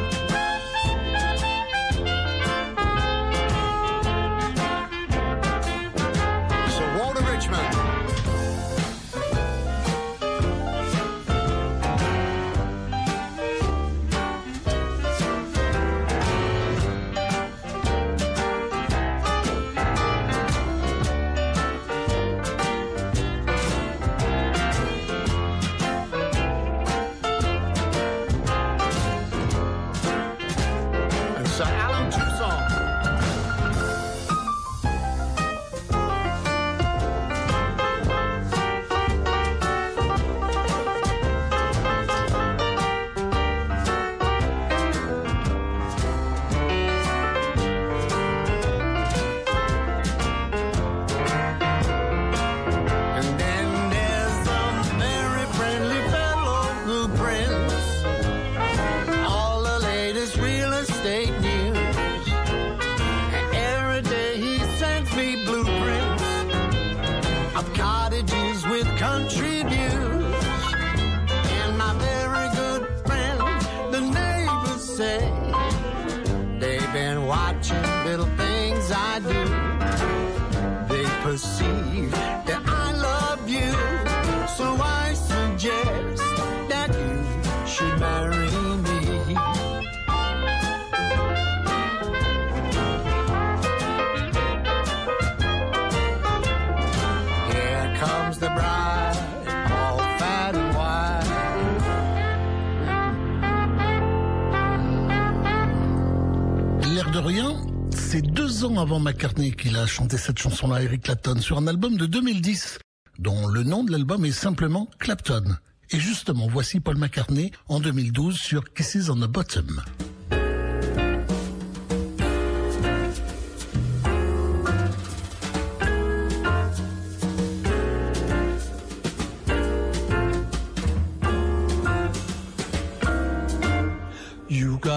[108.60, 111.96] 10 ans avant McCartney qu'il a chanté cette chanson-là à Eric Clapton sur un album
[111.96, 112.80] de 2010
[113.18, 115.56] dont le nom de l'album est simplement Clapton.
[115.92, 119.82] Et justement, voici Paul McCartney en 2012 sur Kisses on the Bottom.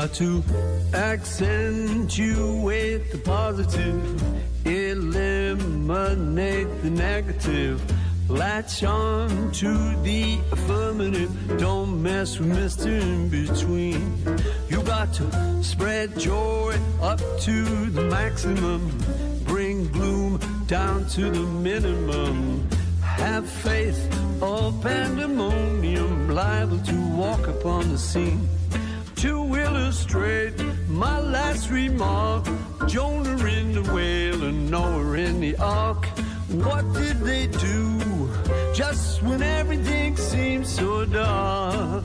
[0.03, 0.43] Got to
[0.95, 7.81] accentuate the positive, eliminate the negative.
[8.29, 9.73] Latch on to
[10.03, 11.31] the affirmative.
[11.61, 13.01] Don't mess with Mr.
[13.01, 14.19] In Between.
[14.69, 18.91] You got to spread joy up to the maximum.
[19.45, 22.69] Bring gloom down to the minimum.
[23.03, 24.03] Have faith
[24.43, 28.49] or pandemonium liable to walk upon the scene.
[29.23, 30.59] To illustrate
[30.89, 32.45] my last remark,
[32.89, 36.07] Jonah in the whale and Noah in the ark.
[36.49, 38.29] What did they do
[38.75, 42.05] just when everything seemed so dark?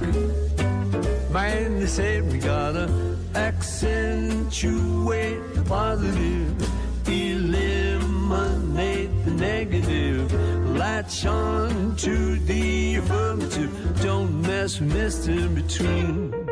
[1.31, 2.88] Man, they said we gotta
[3.34, 10.31] accentuate the positive, eliminate the negative,
[10.77, 13.72] latch on to the affirmative.
[14.03, 15.30] Don't mess with Mr.
[15.30, 16.46] In Between.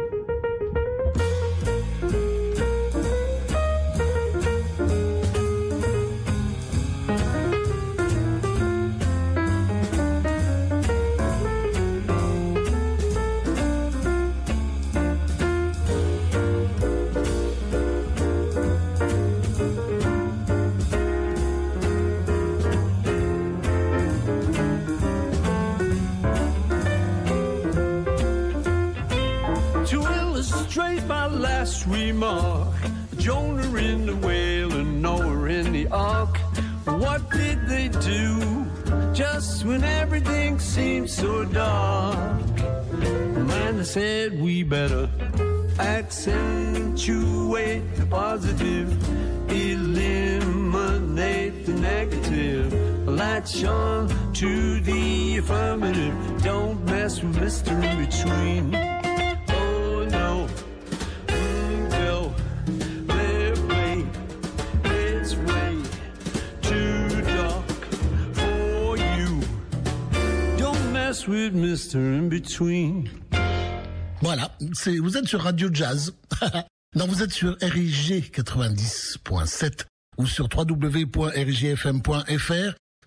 [74.99, 76.13] Vous êtes sur Radio Jazz.
[76.95, 79.85] non, vous êtes sur RIG 90.7
[80.17, 81.33] ou sur www.rigfm.fr.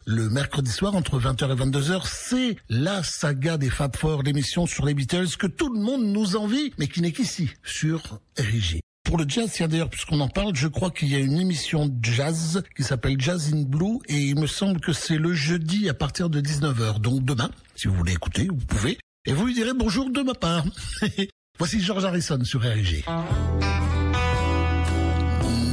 [0.07, 4.87] Le mercredi soir, entre 20h et 22h, c'est la saga des Fab Four, l'émission sur
[4.87, 8.81] les Beatles que tout le monde nous envie, mais qui n'est qu'ici, sur RIG.
[9.05, 11.95] Pour le jazz, tiens d'ailleurs, puisqu'on en parle, je crois qu'il y a une émission
[12.03, 15.95] jazz qui s'appelle Jazz in Blue et il me semble que c'est le jeudi à
[15.95, 17.01] partir de 19h.
[17.01, 18.99] Donc demain, si vous voulez écouter, vous pouvez.
[19.27, 20.65] Et vous lui direz bonjour de ma part.
[21.59, 23.05] Voici George Harrison sur RG.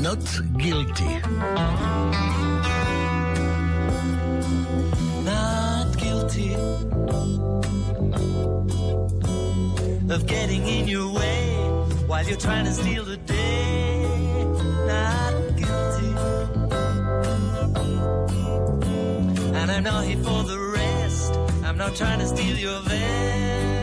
[0.01, 0.17] Not
[0.57, 1.05] guilty.
[5.23, 6.55] not guilty
[10.09, 11.55] of getting in your way
[12.07, 14.07] while you're trying to steal the day.
[14.87, 16.11] Not guilty.
[19.53, 21.35] And I'm not here for the rest.
[21.63, 23.74] I'm not trying to steal your vest.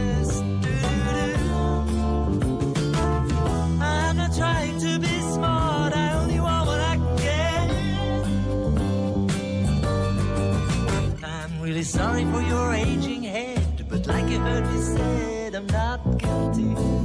[4.12, 5.94] I'm not trying to be smart.
[5.96, 7.70] I only want what I can.
[11.24, 16.18] I'm really sorry for your aging head, but like you heard me said, I'm not
[16.18, 17.02] guilty.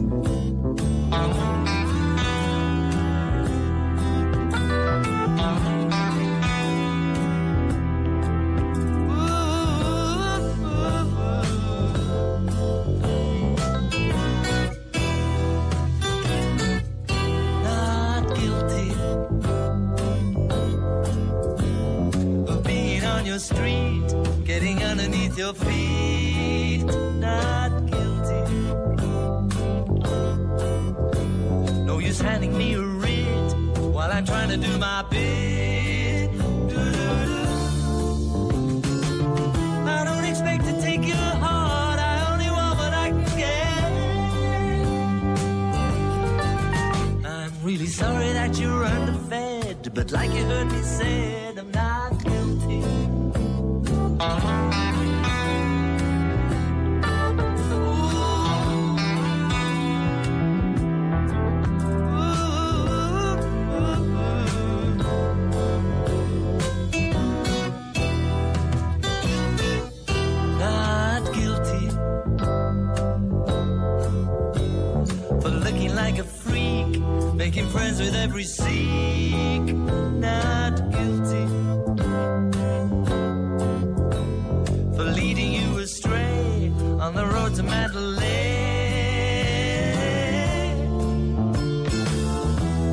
[23.39, 24.07] Street,
[24.45, 26.85] getting underneath your feet.
[26.85, 28.41] Not guilty.
[31.85, 33.53] No use handing me a writ
[33.93, 36.31] while I'm trying to do my bit.
[36.31, 37.47] Doo-doo-doo.
[39.85, 41.99] I don't expect to take your heart.
[41.99, 43.91] I only want what I can get.
[47.25, 52.06] I'm really sorry that you're underfed, but like you heard me said, I'm not
[77.57, 79.73] making friends with every Sikh.
[80.19, 81.66] Not guilty
[87.47, 88.27] on the road to Mandalay.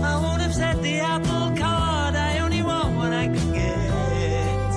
[0.03, 2.15] I won't upset the apple cart.
[2.15, 4.71] I only want what I can get.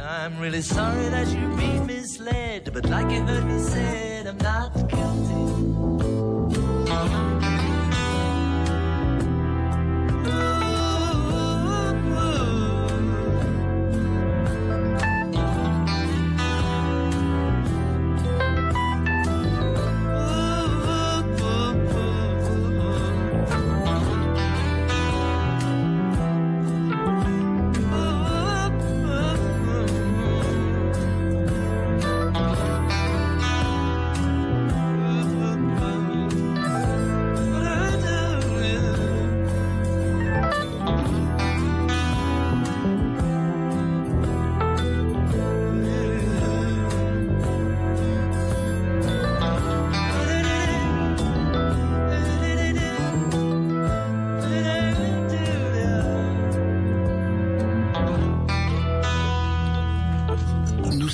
[0.00, 4.89] I'm really sorry that you've been misled, but like you heard me said, I'm not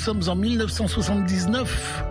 [0.07, 2.05] sommes en 1979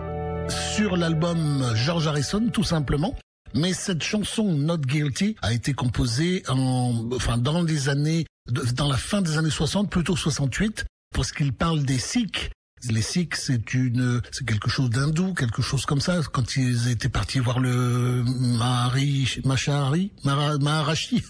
[0.75, 3.15] sur l'album George Harrison, tout simplement.
[3.55, 8.97] Mais cette chanson Not Guilty a été composée en, enfin, dans les années, dans la
[8.97, 12.51] fin des années 60, plutôt 68, parce qu'il parle des Sikhs
[12.87, 16.21] Les Sikhs, c'est une, c'est quelque chose d'hindou, quelque chose comme ça.
[16.31, 18.23] Quand ils étaient partis voir le
[18.59, 21.23] Mahari, Maharashi,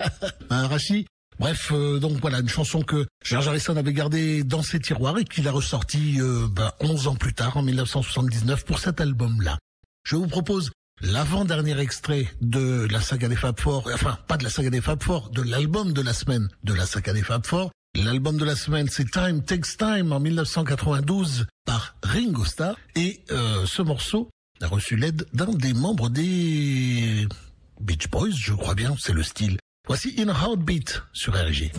[0.48, 1.06] Maharashi.
[1.38, 5.24] Bref, euh, donc voilà, une chanson que George Harrison avait gardée dans ses tiroirs et
[5.24, 9.58] qu'il a ressorti euh, ben, 11 ans plus tard, en 1979, pour cet album-là.
[10.04, 10.70] Je vous propose
[11.00, 15.02] l'avant-dernier extrait de la saga des Fab Four, enfin pas de la saga des Fab
[15.02, 17.70] Four, de l'album de la semaine de la saga des Fab Four.
[17.96, 23.66] L'album de la semaine, c'est Time Takes Time en 1992 par Ringo Starr et euh,
[23.66, 24.28] ce morceau
[24.60, 27.28] a reçu l'aide d'un des membres des
[27.80, 29.58] Beach Boys, je crois bien, c'est le style.
[29.86, 31.70] Voici a Heartbeat sur RG.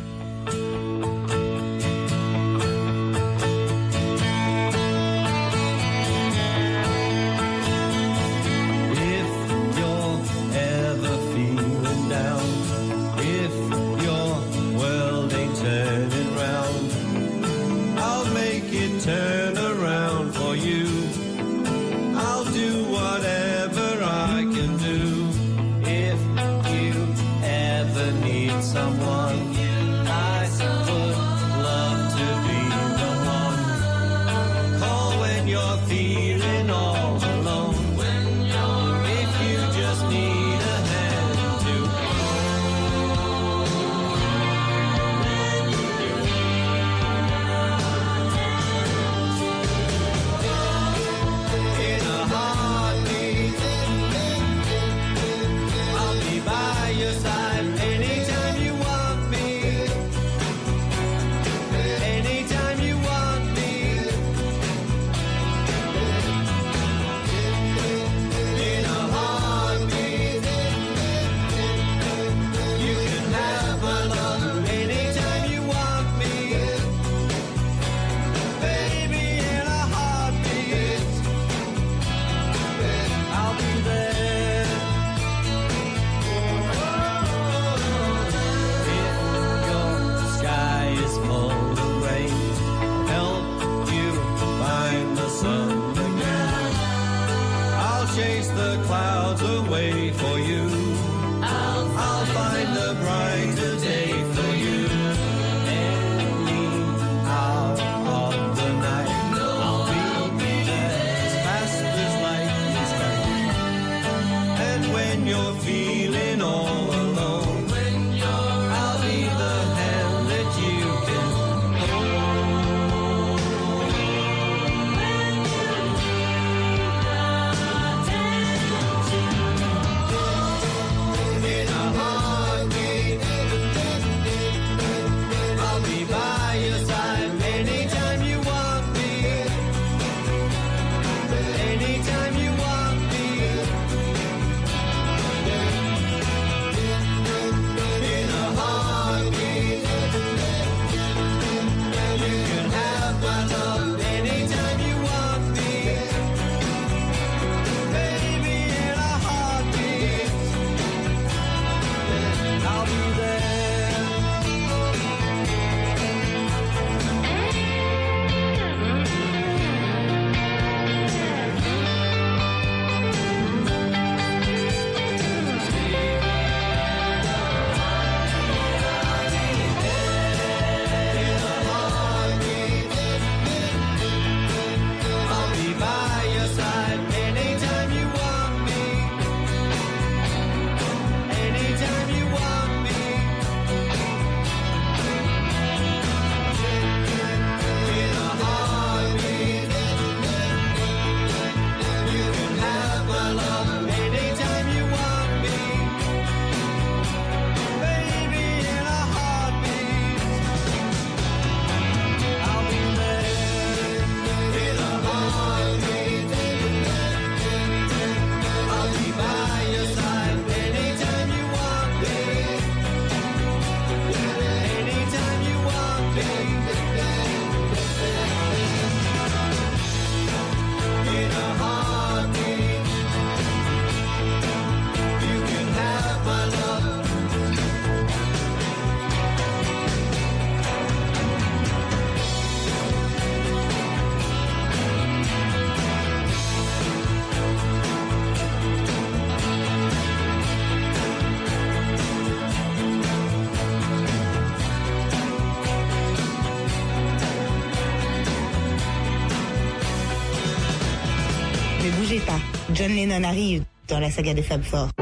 [262.85, 264.94] John Lennon arrive dans la saga des Fab Four.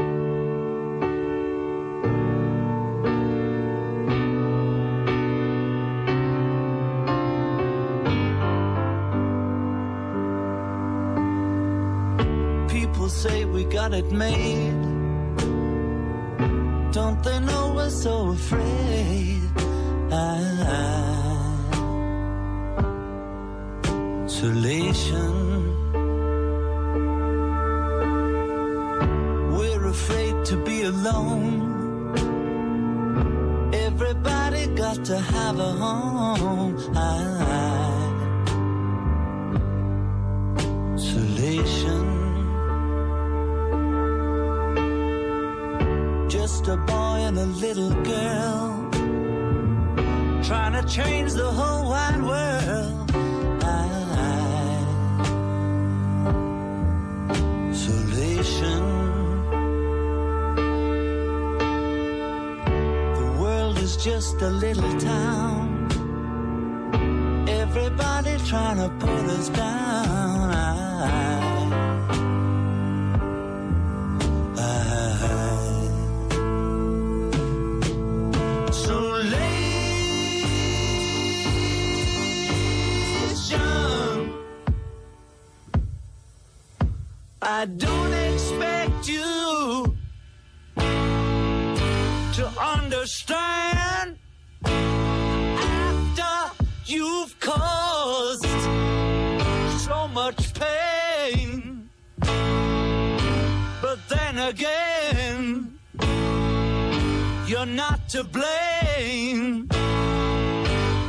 [108.14, 109.68] to blame.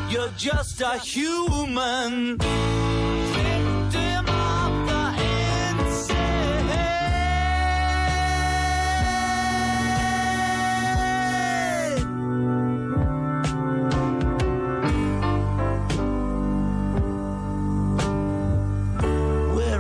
[0.10, 2.40] You're just a human.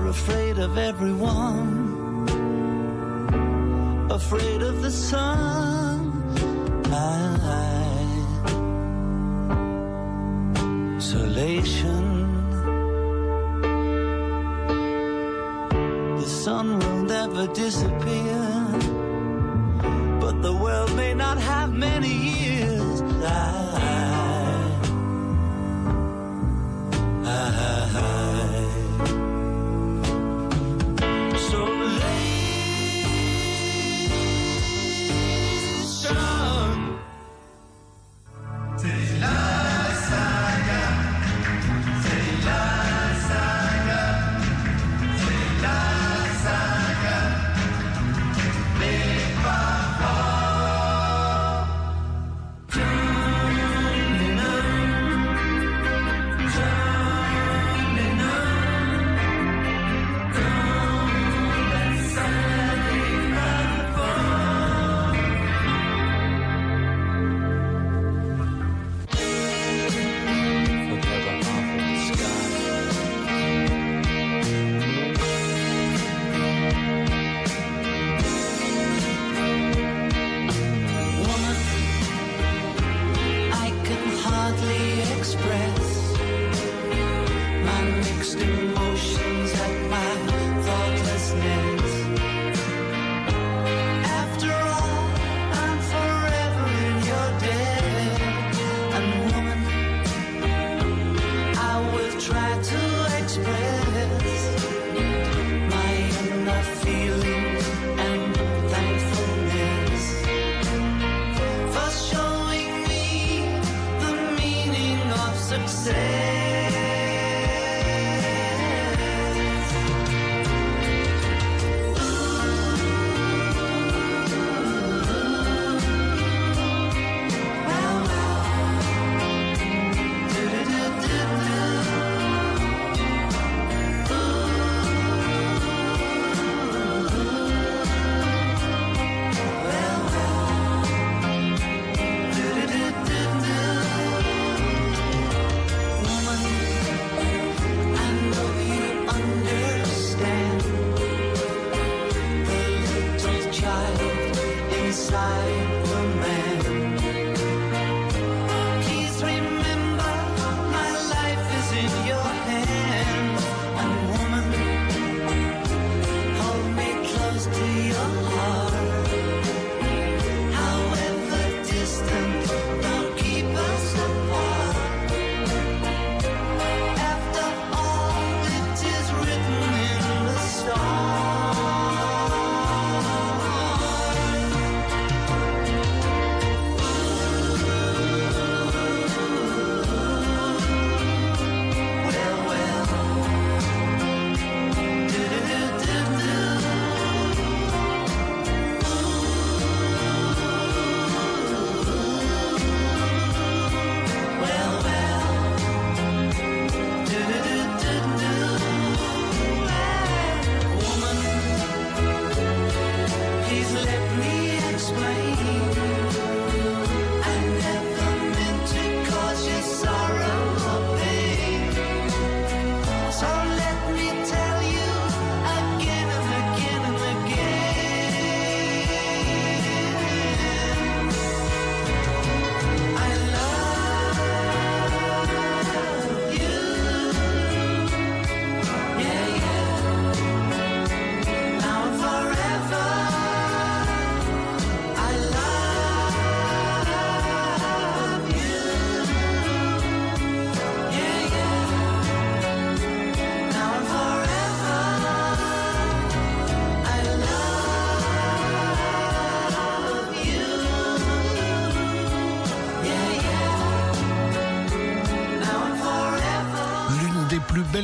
[0.07, 1.67] afraid of everyone,
[4.11, 5.74] afraid of the sun.
[16.55, 18.39] sun will never disappear.
[20.21, 22.13] But the world may not have many
[22.47, 23.01] years.
[23.01, 23.74] I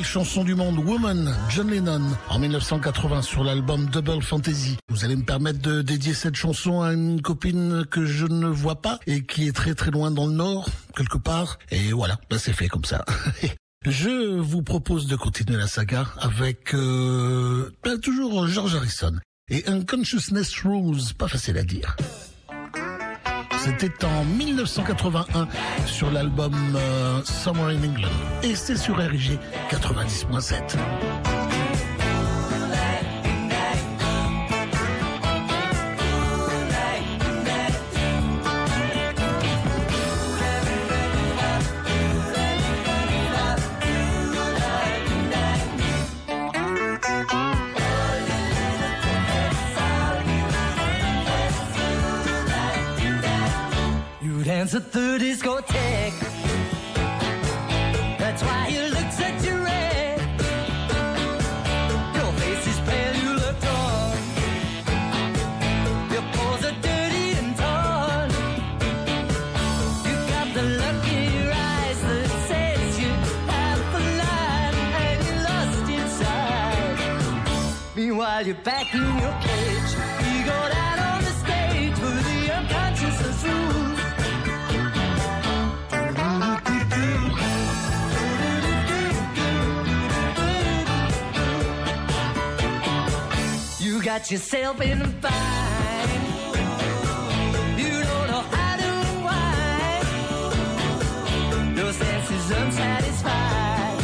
[0.03, 4.77] chanson du monde, Woman, John Lennon, en 1980 sur l'album Double Fantasy.
[4.89, 8.81] Vous allez me permettre de dédier cette chanson à une copine que je ne vois
[8.81, 11.59] pas et qui est très très loin dans le nord, quelque part.
[11.71, 13.05] Et voilà, bah c'est fait comme ça.
[13.85, 19.13] Je vous propose de continuer la saga avec euh, bah, toujours George Harrison
[19.49, 21.95] et Unconsciousness Rules, pas facile à dire.
[23.63, 25.47] C'était en 1981
[25.85, 28.09] sur l'album euh, Summer in England
[28.41, 29.37] et c'est sur RG
[29.69, 31.60] 90.7.
[54.71, 56.19] dance at the discotheque.
[58.17, 60.19] That's why you look such a wreck.
[62.15, 64.17] Your face is pale, you look torn.
[66.11, 68.29] Your pores are dirty and torn.
[70.07, 70.63] You got the
[71.39, 73.11] your eyes that says you
[73.51, 76.99] have a line and you're lost inside.
[77.95, 79.50] Meanwhile, you're back in your
[94.17, 96.11] got yourself in a bind.
[97.79, 100.07] You don't know how to unwind.
[101.77, 103.99] Your senses unsatisfied.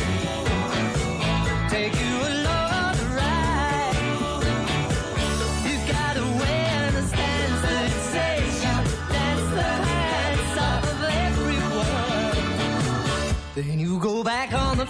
[1.70, 3.98] Take you along on the ride.
[5.68, 7.90] You've got a way and a stance that
[9.12, 10.84] dance the hands of
[11.28, 12.38] everyone.
[13.56, 14.86] Then you go back on the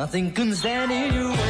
[0.00, 1.47] Nothing can stand in your way.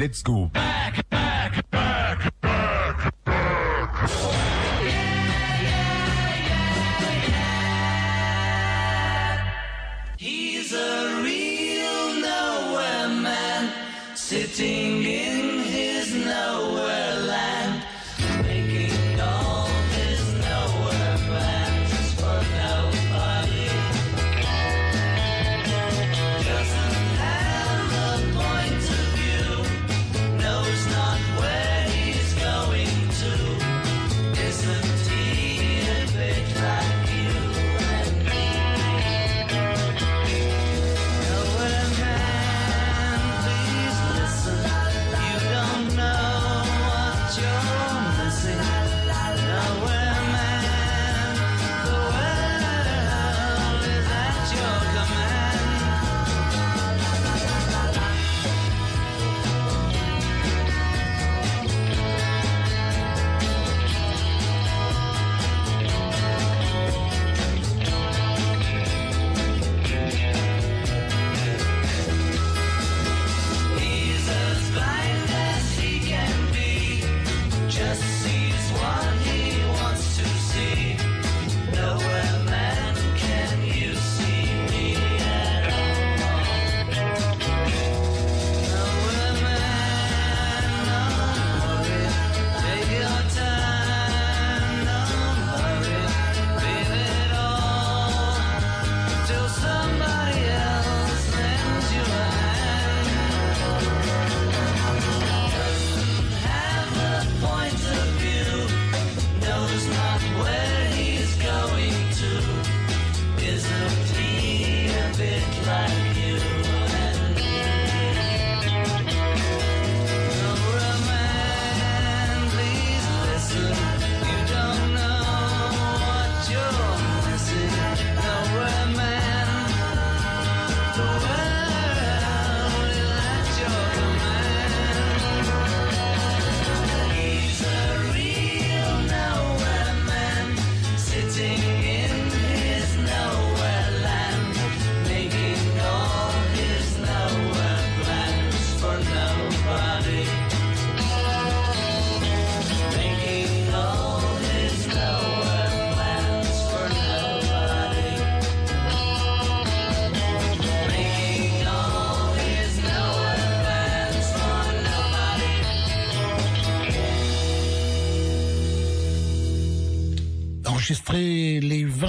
[0.00, 0.50] Let's go.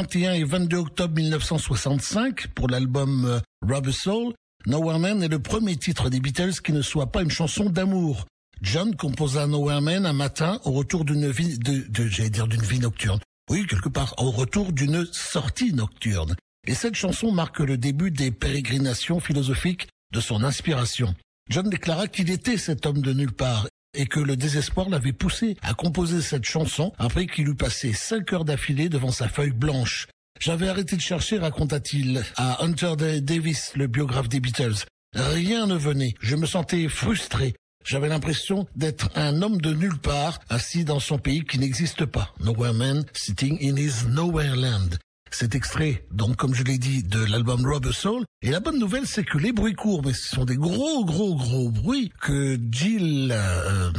[0.02, 4.34] 21 et 22 octobre 1965 pour l'album euh, Rubber Soul,
[4.65, 8.26] Nowhere Man est le premier titre des Beatles qui ne soit pas une chanson d'amour.
[8.64, 12.64] John composa Nowhere Man un matin au retour d'une vie, de, de- j'allais dire d'une
[12.64, 13.19] vie nocturne.
[13.52, 16.36] Oui, quelque part, au retour d'une sortie nocturne.
[16.68, 21.14] Et cette chanson marque le début des pérégrinations philosophiques de son inspiration.
[21.52, 25.57] John déclara qu'il était cet homme de nulle part et que le désespoir l'avait poussé
[25.61, 30.07] à composer cette chanson après qu'il eut passé cinq heures d'affilée devant sa feuille blanche.
[30.39, 34.85] J'avais arrêté de chercher, raconta-t-il à Hunter Da- Davis, le biographe des Beatles.
[35.13, 36.13] Rien ne venait.
[36.22, 37.53] Je me sentais frustré.
[37.85, 42.34] J'avais l'impression d'être un homme de nulle part, assis dans son pays qui n'existe pas.
[42.39, 44.97] Nowhere Man sitting in his nowhere land.
[45.34, 48.26] Cet extrait, donc comme je l'ai dit, de l'album Rubber Soul.
[48.41, 51.36] Et la bonne nouvelle, c'est que les bruits courts, mais ce sont des gros, gros,
[51.36, 53.91] gros bruits, que Jill euh,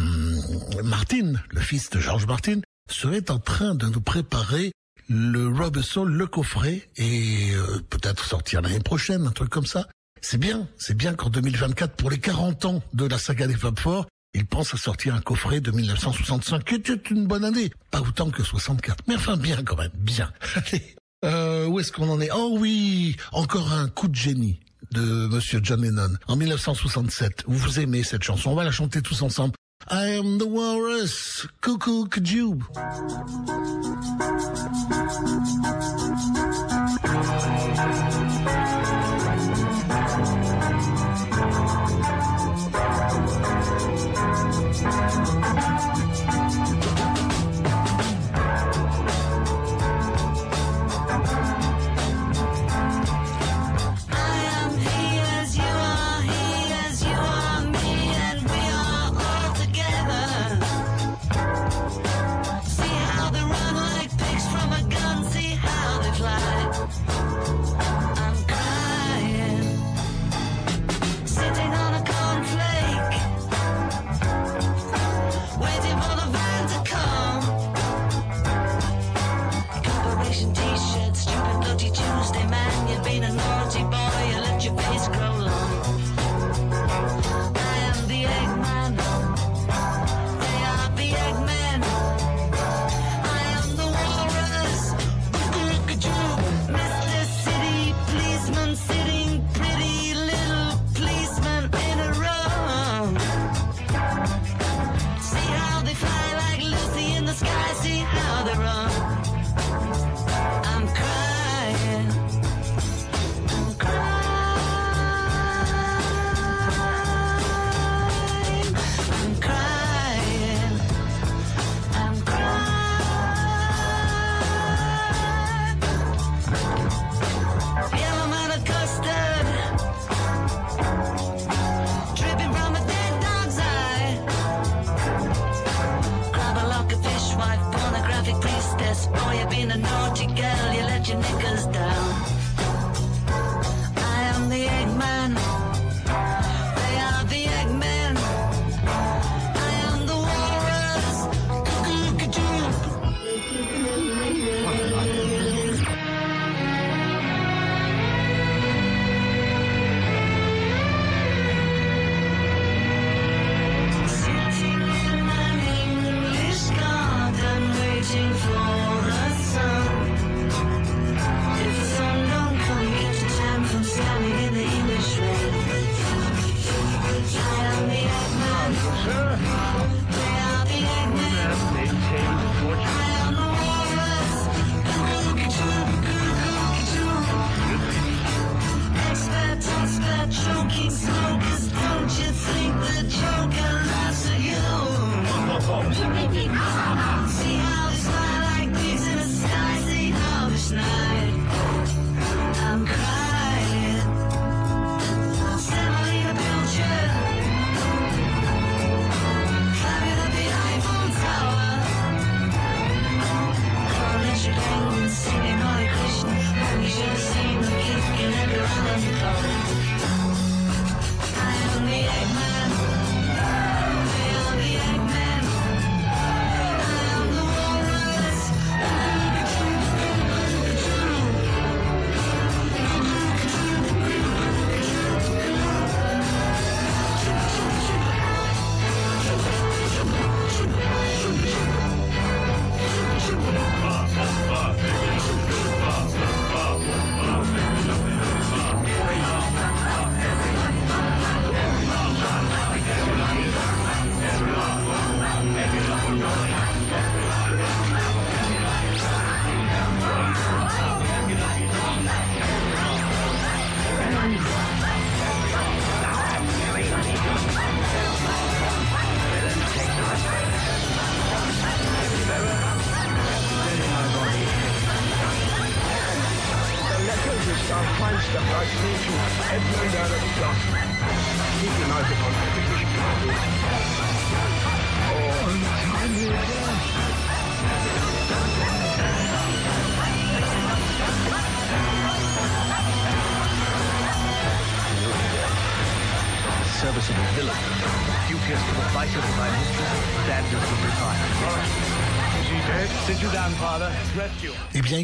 [0.85, 2.61] Martin, le fils de George Martin,
[2.91, 4.73] serait en train de nous préparer
[5.09, 9.89] le Rubber Soul, le coffret, et euh, peut-être sortir l'année prochaine, un truc comme ça.
[10.21, 13.79] C'est bien, c'est bien qu'en 2024, pour les 40 ans de la saga des Fab
[13.79, 17.71] Four, il pense à sortir un coffret de 1965, qui était une bonne année.
[17.91, 20.33] Pas autant que 64, mais enfin bien quand même, bien.
[20.55, 22.31] Allez, euh, où est-ce qu'on en est?
[22.35, 24.61] Oh oui, encore un coup de génie
[24.93, 27.44] de Monsieur John Lennon en 1967.
[27.47, 29.55] Vous aimez cette chanson On va la chanter tous ensemble.
[29.90, 32.62] I am the walrus, cuckoo kajou.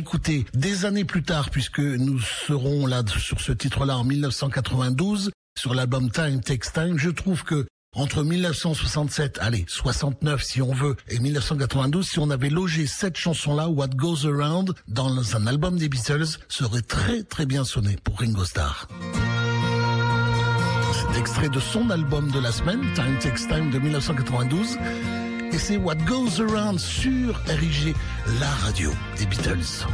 [0.08, 5.30] Écoutez, des années plus tard, puisque nous serons là sur ce titre-là en 1992,
[5.60, 10.96] sur l'album Time Takes Time, je trouve que entre 1967, allez, 69 si on veut,
[11.10, 15.90] et 1992, si on avait logé cette chanson-là, What Goes Around, dans un album des
[15.90, 18.88] Beatles, serait très très bien sonné pour Ringo Starr.
[20.94, 24.78] C'est extrait de son album de la semaine, Time Takes Time de 1992.
[25.52, 27.94] Et c'est What Goes Around sur RIG,
[28.40, 29.86] la radio des Beatles.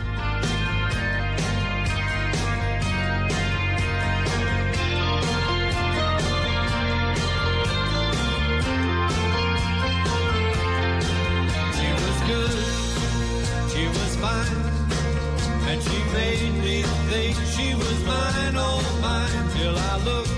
[17.55, 20.31] She was mine, oh mine, till I looked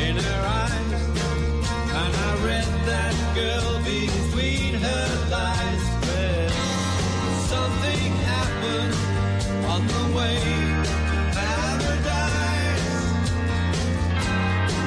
[0.00, 0.81] in her eyes,
[2.42, 5.84] that girl between her thighs.
[6.06, 6.50] Well,
[7.52, 8.94] something happened
[9.66, 10.38] on the way
[10.88, 12.88] to paradise,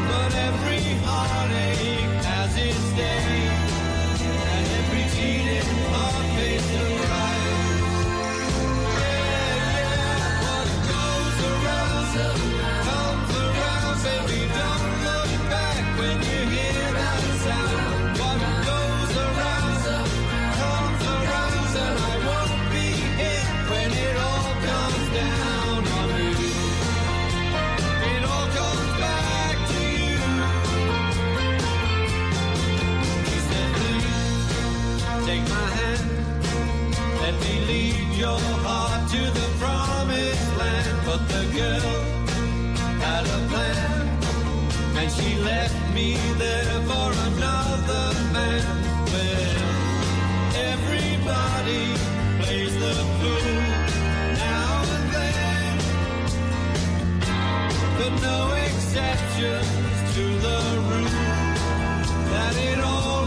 [0.10, 2.15] but every heartache
[39.16, 40.98] to the promised land.
[41.06, 41.96] But the girl
[43.06, 44.04] had a plan,
[45.00, 48.06] and she left me there for another
[48.36, 48.64] man.
[49.12, 49.56] Well,
[50.72, 51.84] everybody
[52.40, 53.58] plays the fool
[54.48, 55.76] now and then,
[57.98, 60.60] but no exceptions to the
[60.90, 61.18] rule
[62.32, 63.26] that it all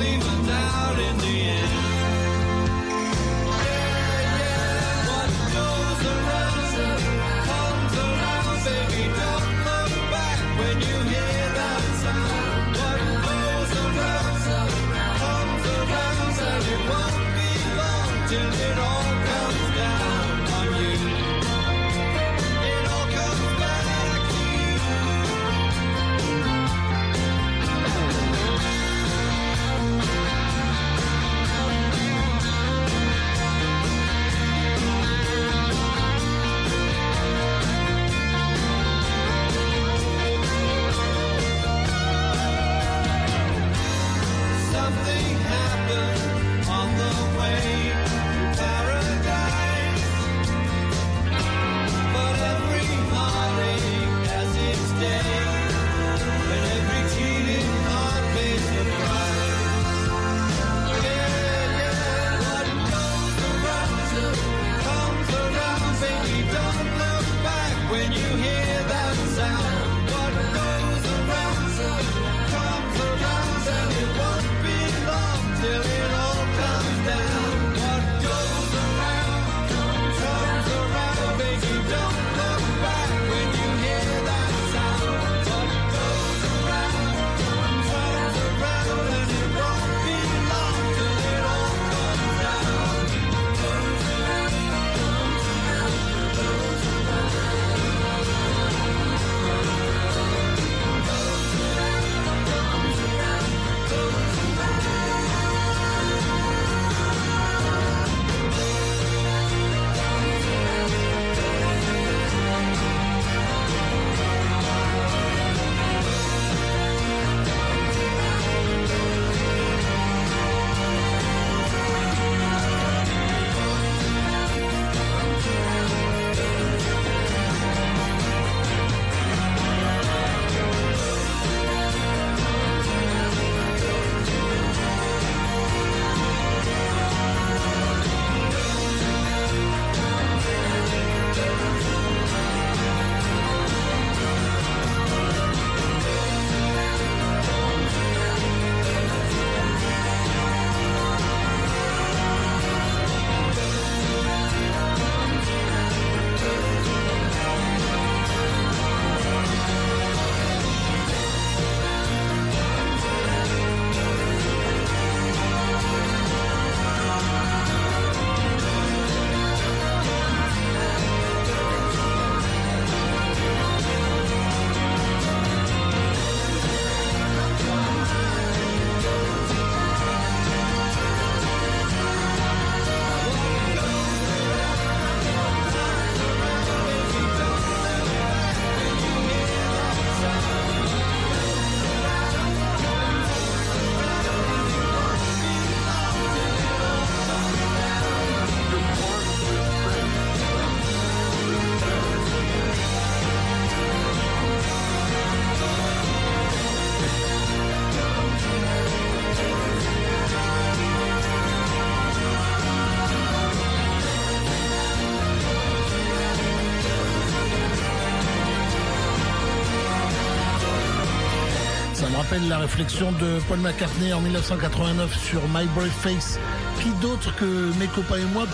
[222.46, 226.38] la réflexion de Paul McCartney en 1989 sur My Brave Face.
[226.80, 228.44] Qui d'autre que mes copains et moi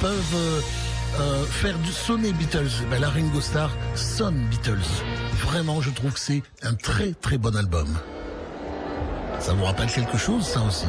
[0.00, 0.60] peuvent euh,
[1.20, 2.70] euh, faire du sonner Beatles?
[2.82, 4.78] Eh ben, La Ringo Starr sonne Beatles.
[5.46, 7.88] Vraiment, je trouve que c'est un très très bon album.
[9.38, 10.86] Ça vous rappelle quelque chose, ça aussi?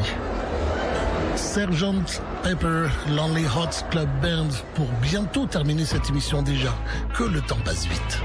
[1.35, 2.03] Sergeant
[2.43, 6.73] Pepper, Lonely Hearts Club Band, pour bientôt terminer cette émission déjà.
[7.13, 8.21] Que le temps passe vite.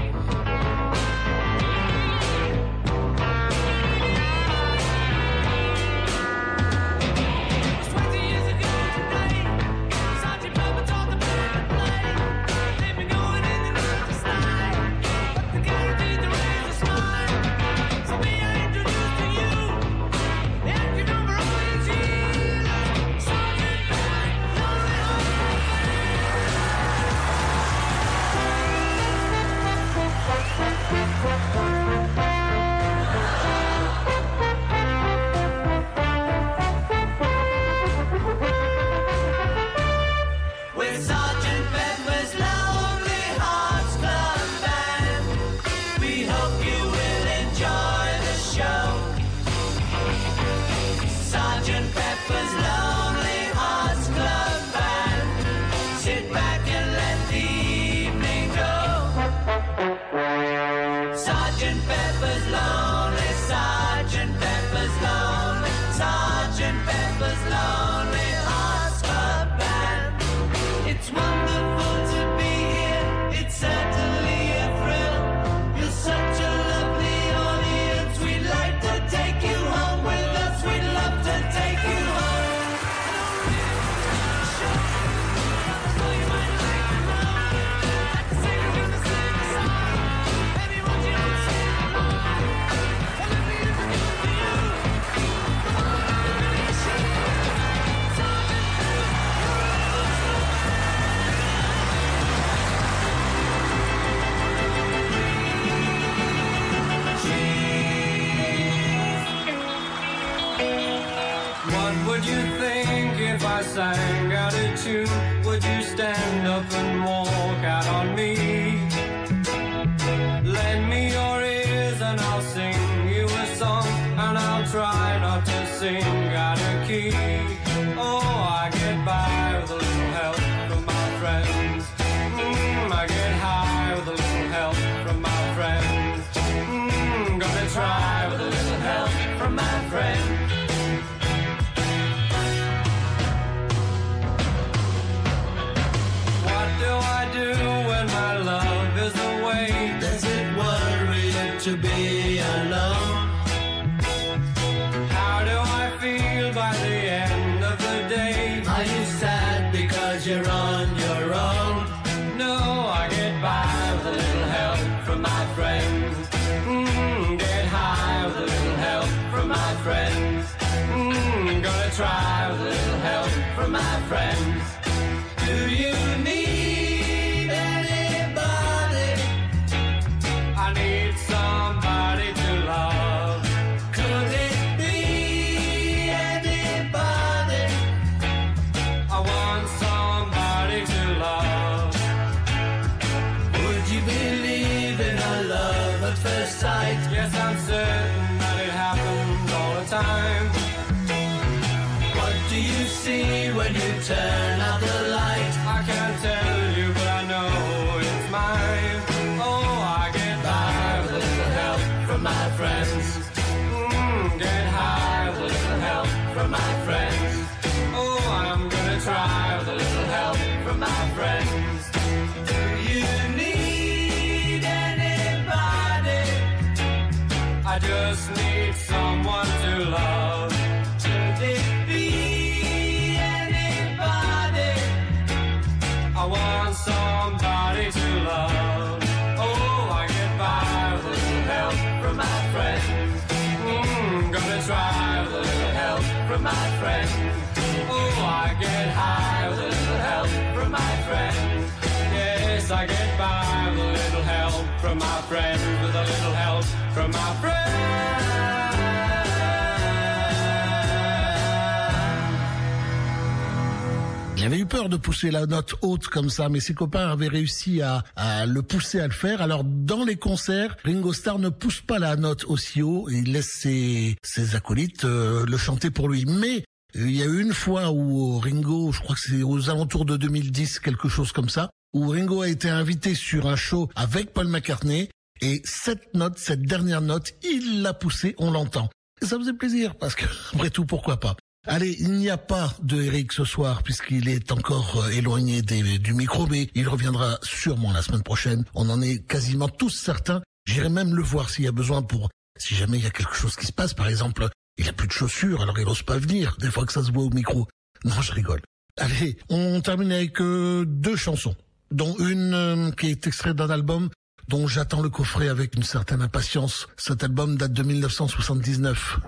[265.29, 269.07] La note haute comme ça, mais ses copains avaient réussi à, à le pousser à
[269.07, 269.41] le faire.
[269.41, 273.51] Alors dans les concerts, Ringo Starr ne pousse pas la note aussi haut, il laisse
[273.59, 276.25] ses, ses acolytes euh, le chanter pour lui.
[276.25, 280.05] Mais il y a eu une fois où Ringo, je crois que c'est aux alentours
[280.05, 284.33] de 2010, quelque chose comme ça, où Ringo a été invité sur un show avec
[284.33, 285.09] Paul McCartney,
[285.41, 288.89] et cette note, cette dernière note, il l'a poussée, on l'entend.
[289.21, 291.35] Et ça faisait plaisir, parce que, après tout, pourquoi pas?
[291.67, 295.99] Allez, il n'y a pas de Eric ce soir puisqu'il est encore euh, éloigné des-
[295.99, 298.65] du micro, mais il reviendra sûrement la semaine prochaine.
[298.73, 300.41] On en est quasiment tous certains.
[300.65, 303.35] J'irai même le voir s'il y a besoin pour, si jamais il y a quelque
[303.35, 303.93] chose qui se passe.
[303.93, 304.47] Par exemple,
[304.77, 307.11] il a plus de chaussures, alors il n'ose pas venir des fois que ça se
[307.11, 307.67] voit au micro.
[308.05, 308.61] Non, je rigole.
[308.97, 311.55] Allez, on termine avec euh, deux chansons,
[311.91, 314.09] dont une euh, qui est extraite d'un album
[314.47, 316.87] dont j'attends le coffret avec une certaine impatience.
[316.97, 319.19] Cet album date de 1979.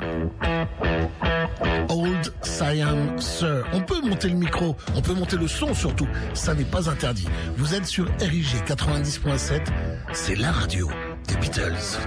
[2.41, 3.65] Siam Sir.
[3.73, 7.27] On peut monter le micro, on peut monter le son surtout, ça n'est pas interdit.
[7.57, 9.61] Vous êtes sur RIG 90.7,
[10.13, 10.89] c'est la radio
[11.27, 11.99] des Beatles.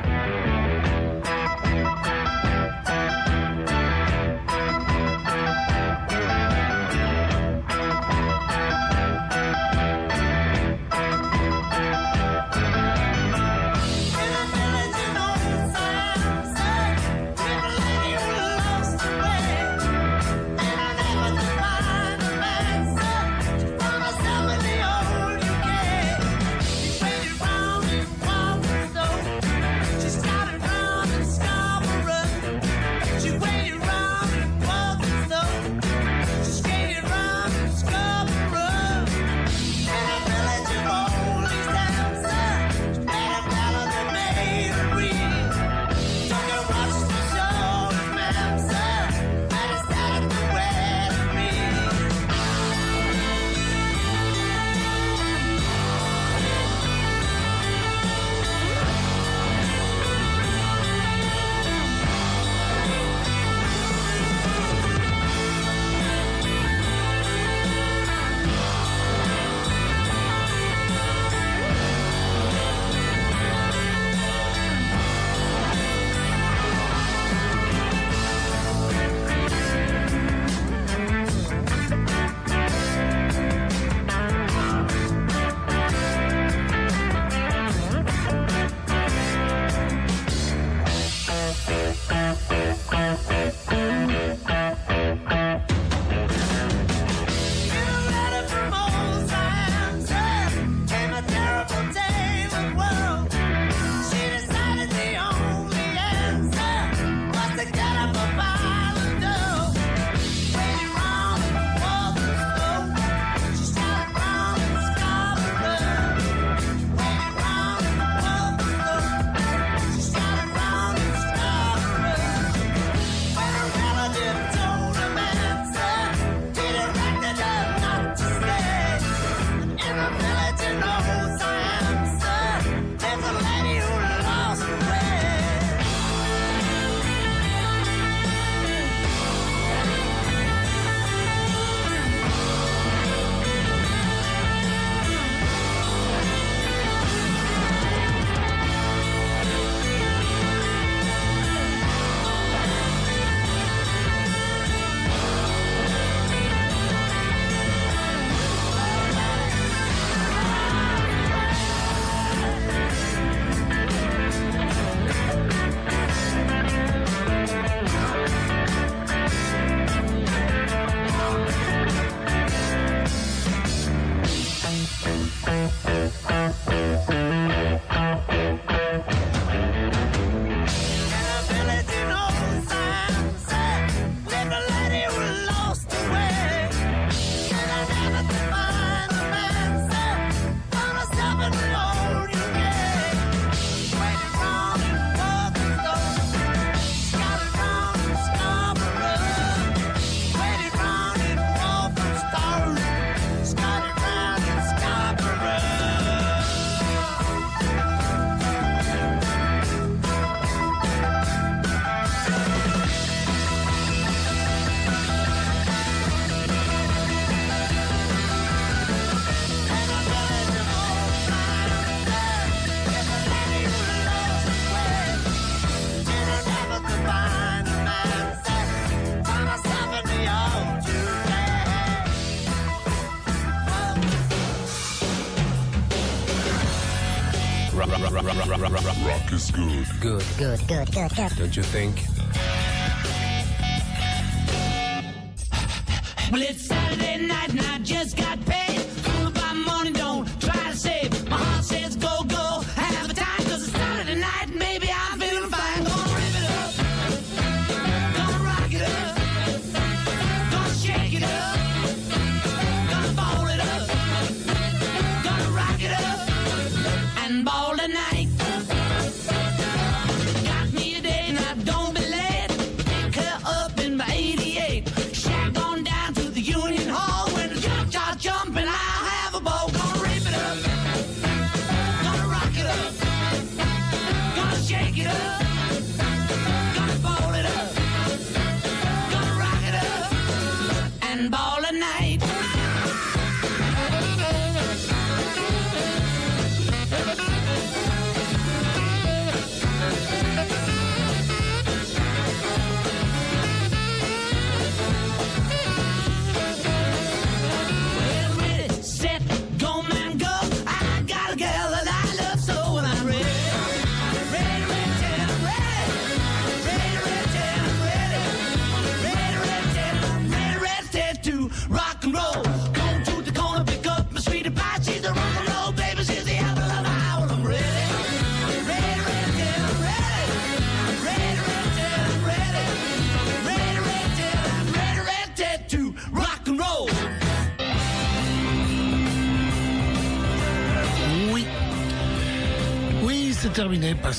[240.69, 240.91] Good.
[240.93, 241.33] Good, good.
[241.37, 242.16] Don't you think?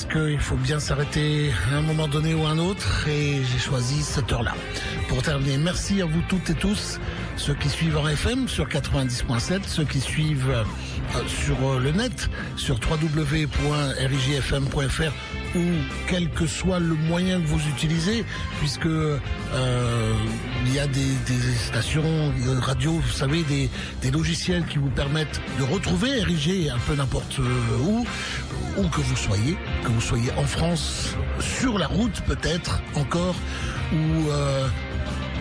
[0.05, 4.01] Qu'il faut bien s'arrêter à un moment donné ou à un autre et j'ai choisi
[4.03, 4.53] cette heure-là.
[5.07, 6.99] Pour terminer, merci à vous toutes et tous,
[7.37, 10.63] ceux qui suivent en FM sur 90.7, ceux qui suivent euh,
[11.27, 13.57] sur euh, le net, sur www.rijfm.fr
[15.55, 15.61] ou
[16.07, 18.25] quel que soit le moyen que vous utilisez,
[18.59, 19.17] puisque euh,
[20.65, 23.69] il y a des, des stations de radio, vous savez, des,
[24.01, 28.05] des logiciels qui vous permettent de retrouver RIG un peu n'importe où,
[28.77, 33.35] où que vous soyez, que vous soyez en France, sur la route peut-être encore,
[33.93, 34.67] ou euh,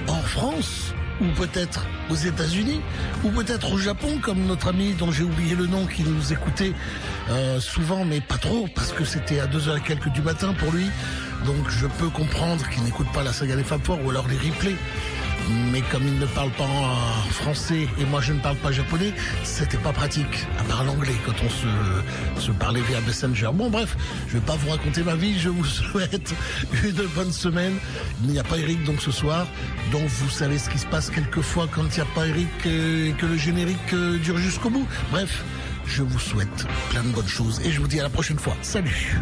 [0.08, 2.80] en France, ou peut-être aux États-Unis,
[3.24, 6.72] ou peut-être au Japon, comme notre ami dont j'ai oublié le nom qui nous écoutait
[7.30, 10.72] euh, souvent, mais pas trop, parce que c'était à 2h et quelques du matin pour
[10.72, 10.86] lui.
[11.44, 14.76] Donc je peux comprendre qu'il n'écoute pas la saga des Four ou alors les replays.
[15.73, 16.66] Mais comme il ne parle pas
[17.31, 19.12] français et moi je ne parle pas japonais,
[19.44, 23.51] c'était pas pratique, à part l'anglais quand on se, se parlait via Messenger.
[23.55, 23.97] Bon bref,
[24.28, 26.35] je vais pas vous raconter ma vie, je vous souhaite
[26.85, 27.74] une bonne semaine.
[28.24, 29.47] Il n'y a pas Eric donc ce soir,
[29.93, 33.10] donc vous savez ce qui se passe quelquefois quand il n'y a pas Eric euh,
[33.10, 34.86] et que le générique euh, dure jusqu'au bout.
[35.10, 35.44] Bref,
[35.86, 38.56] je vous souhaite plein de bonnes choses et je vous dis à la prochaine fois.
[38.62, 39.16] Salut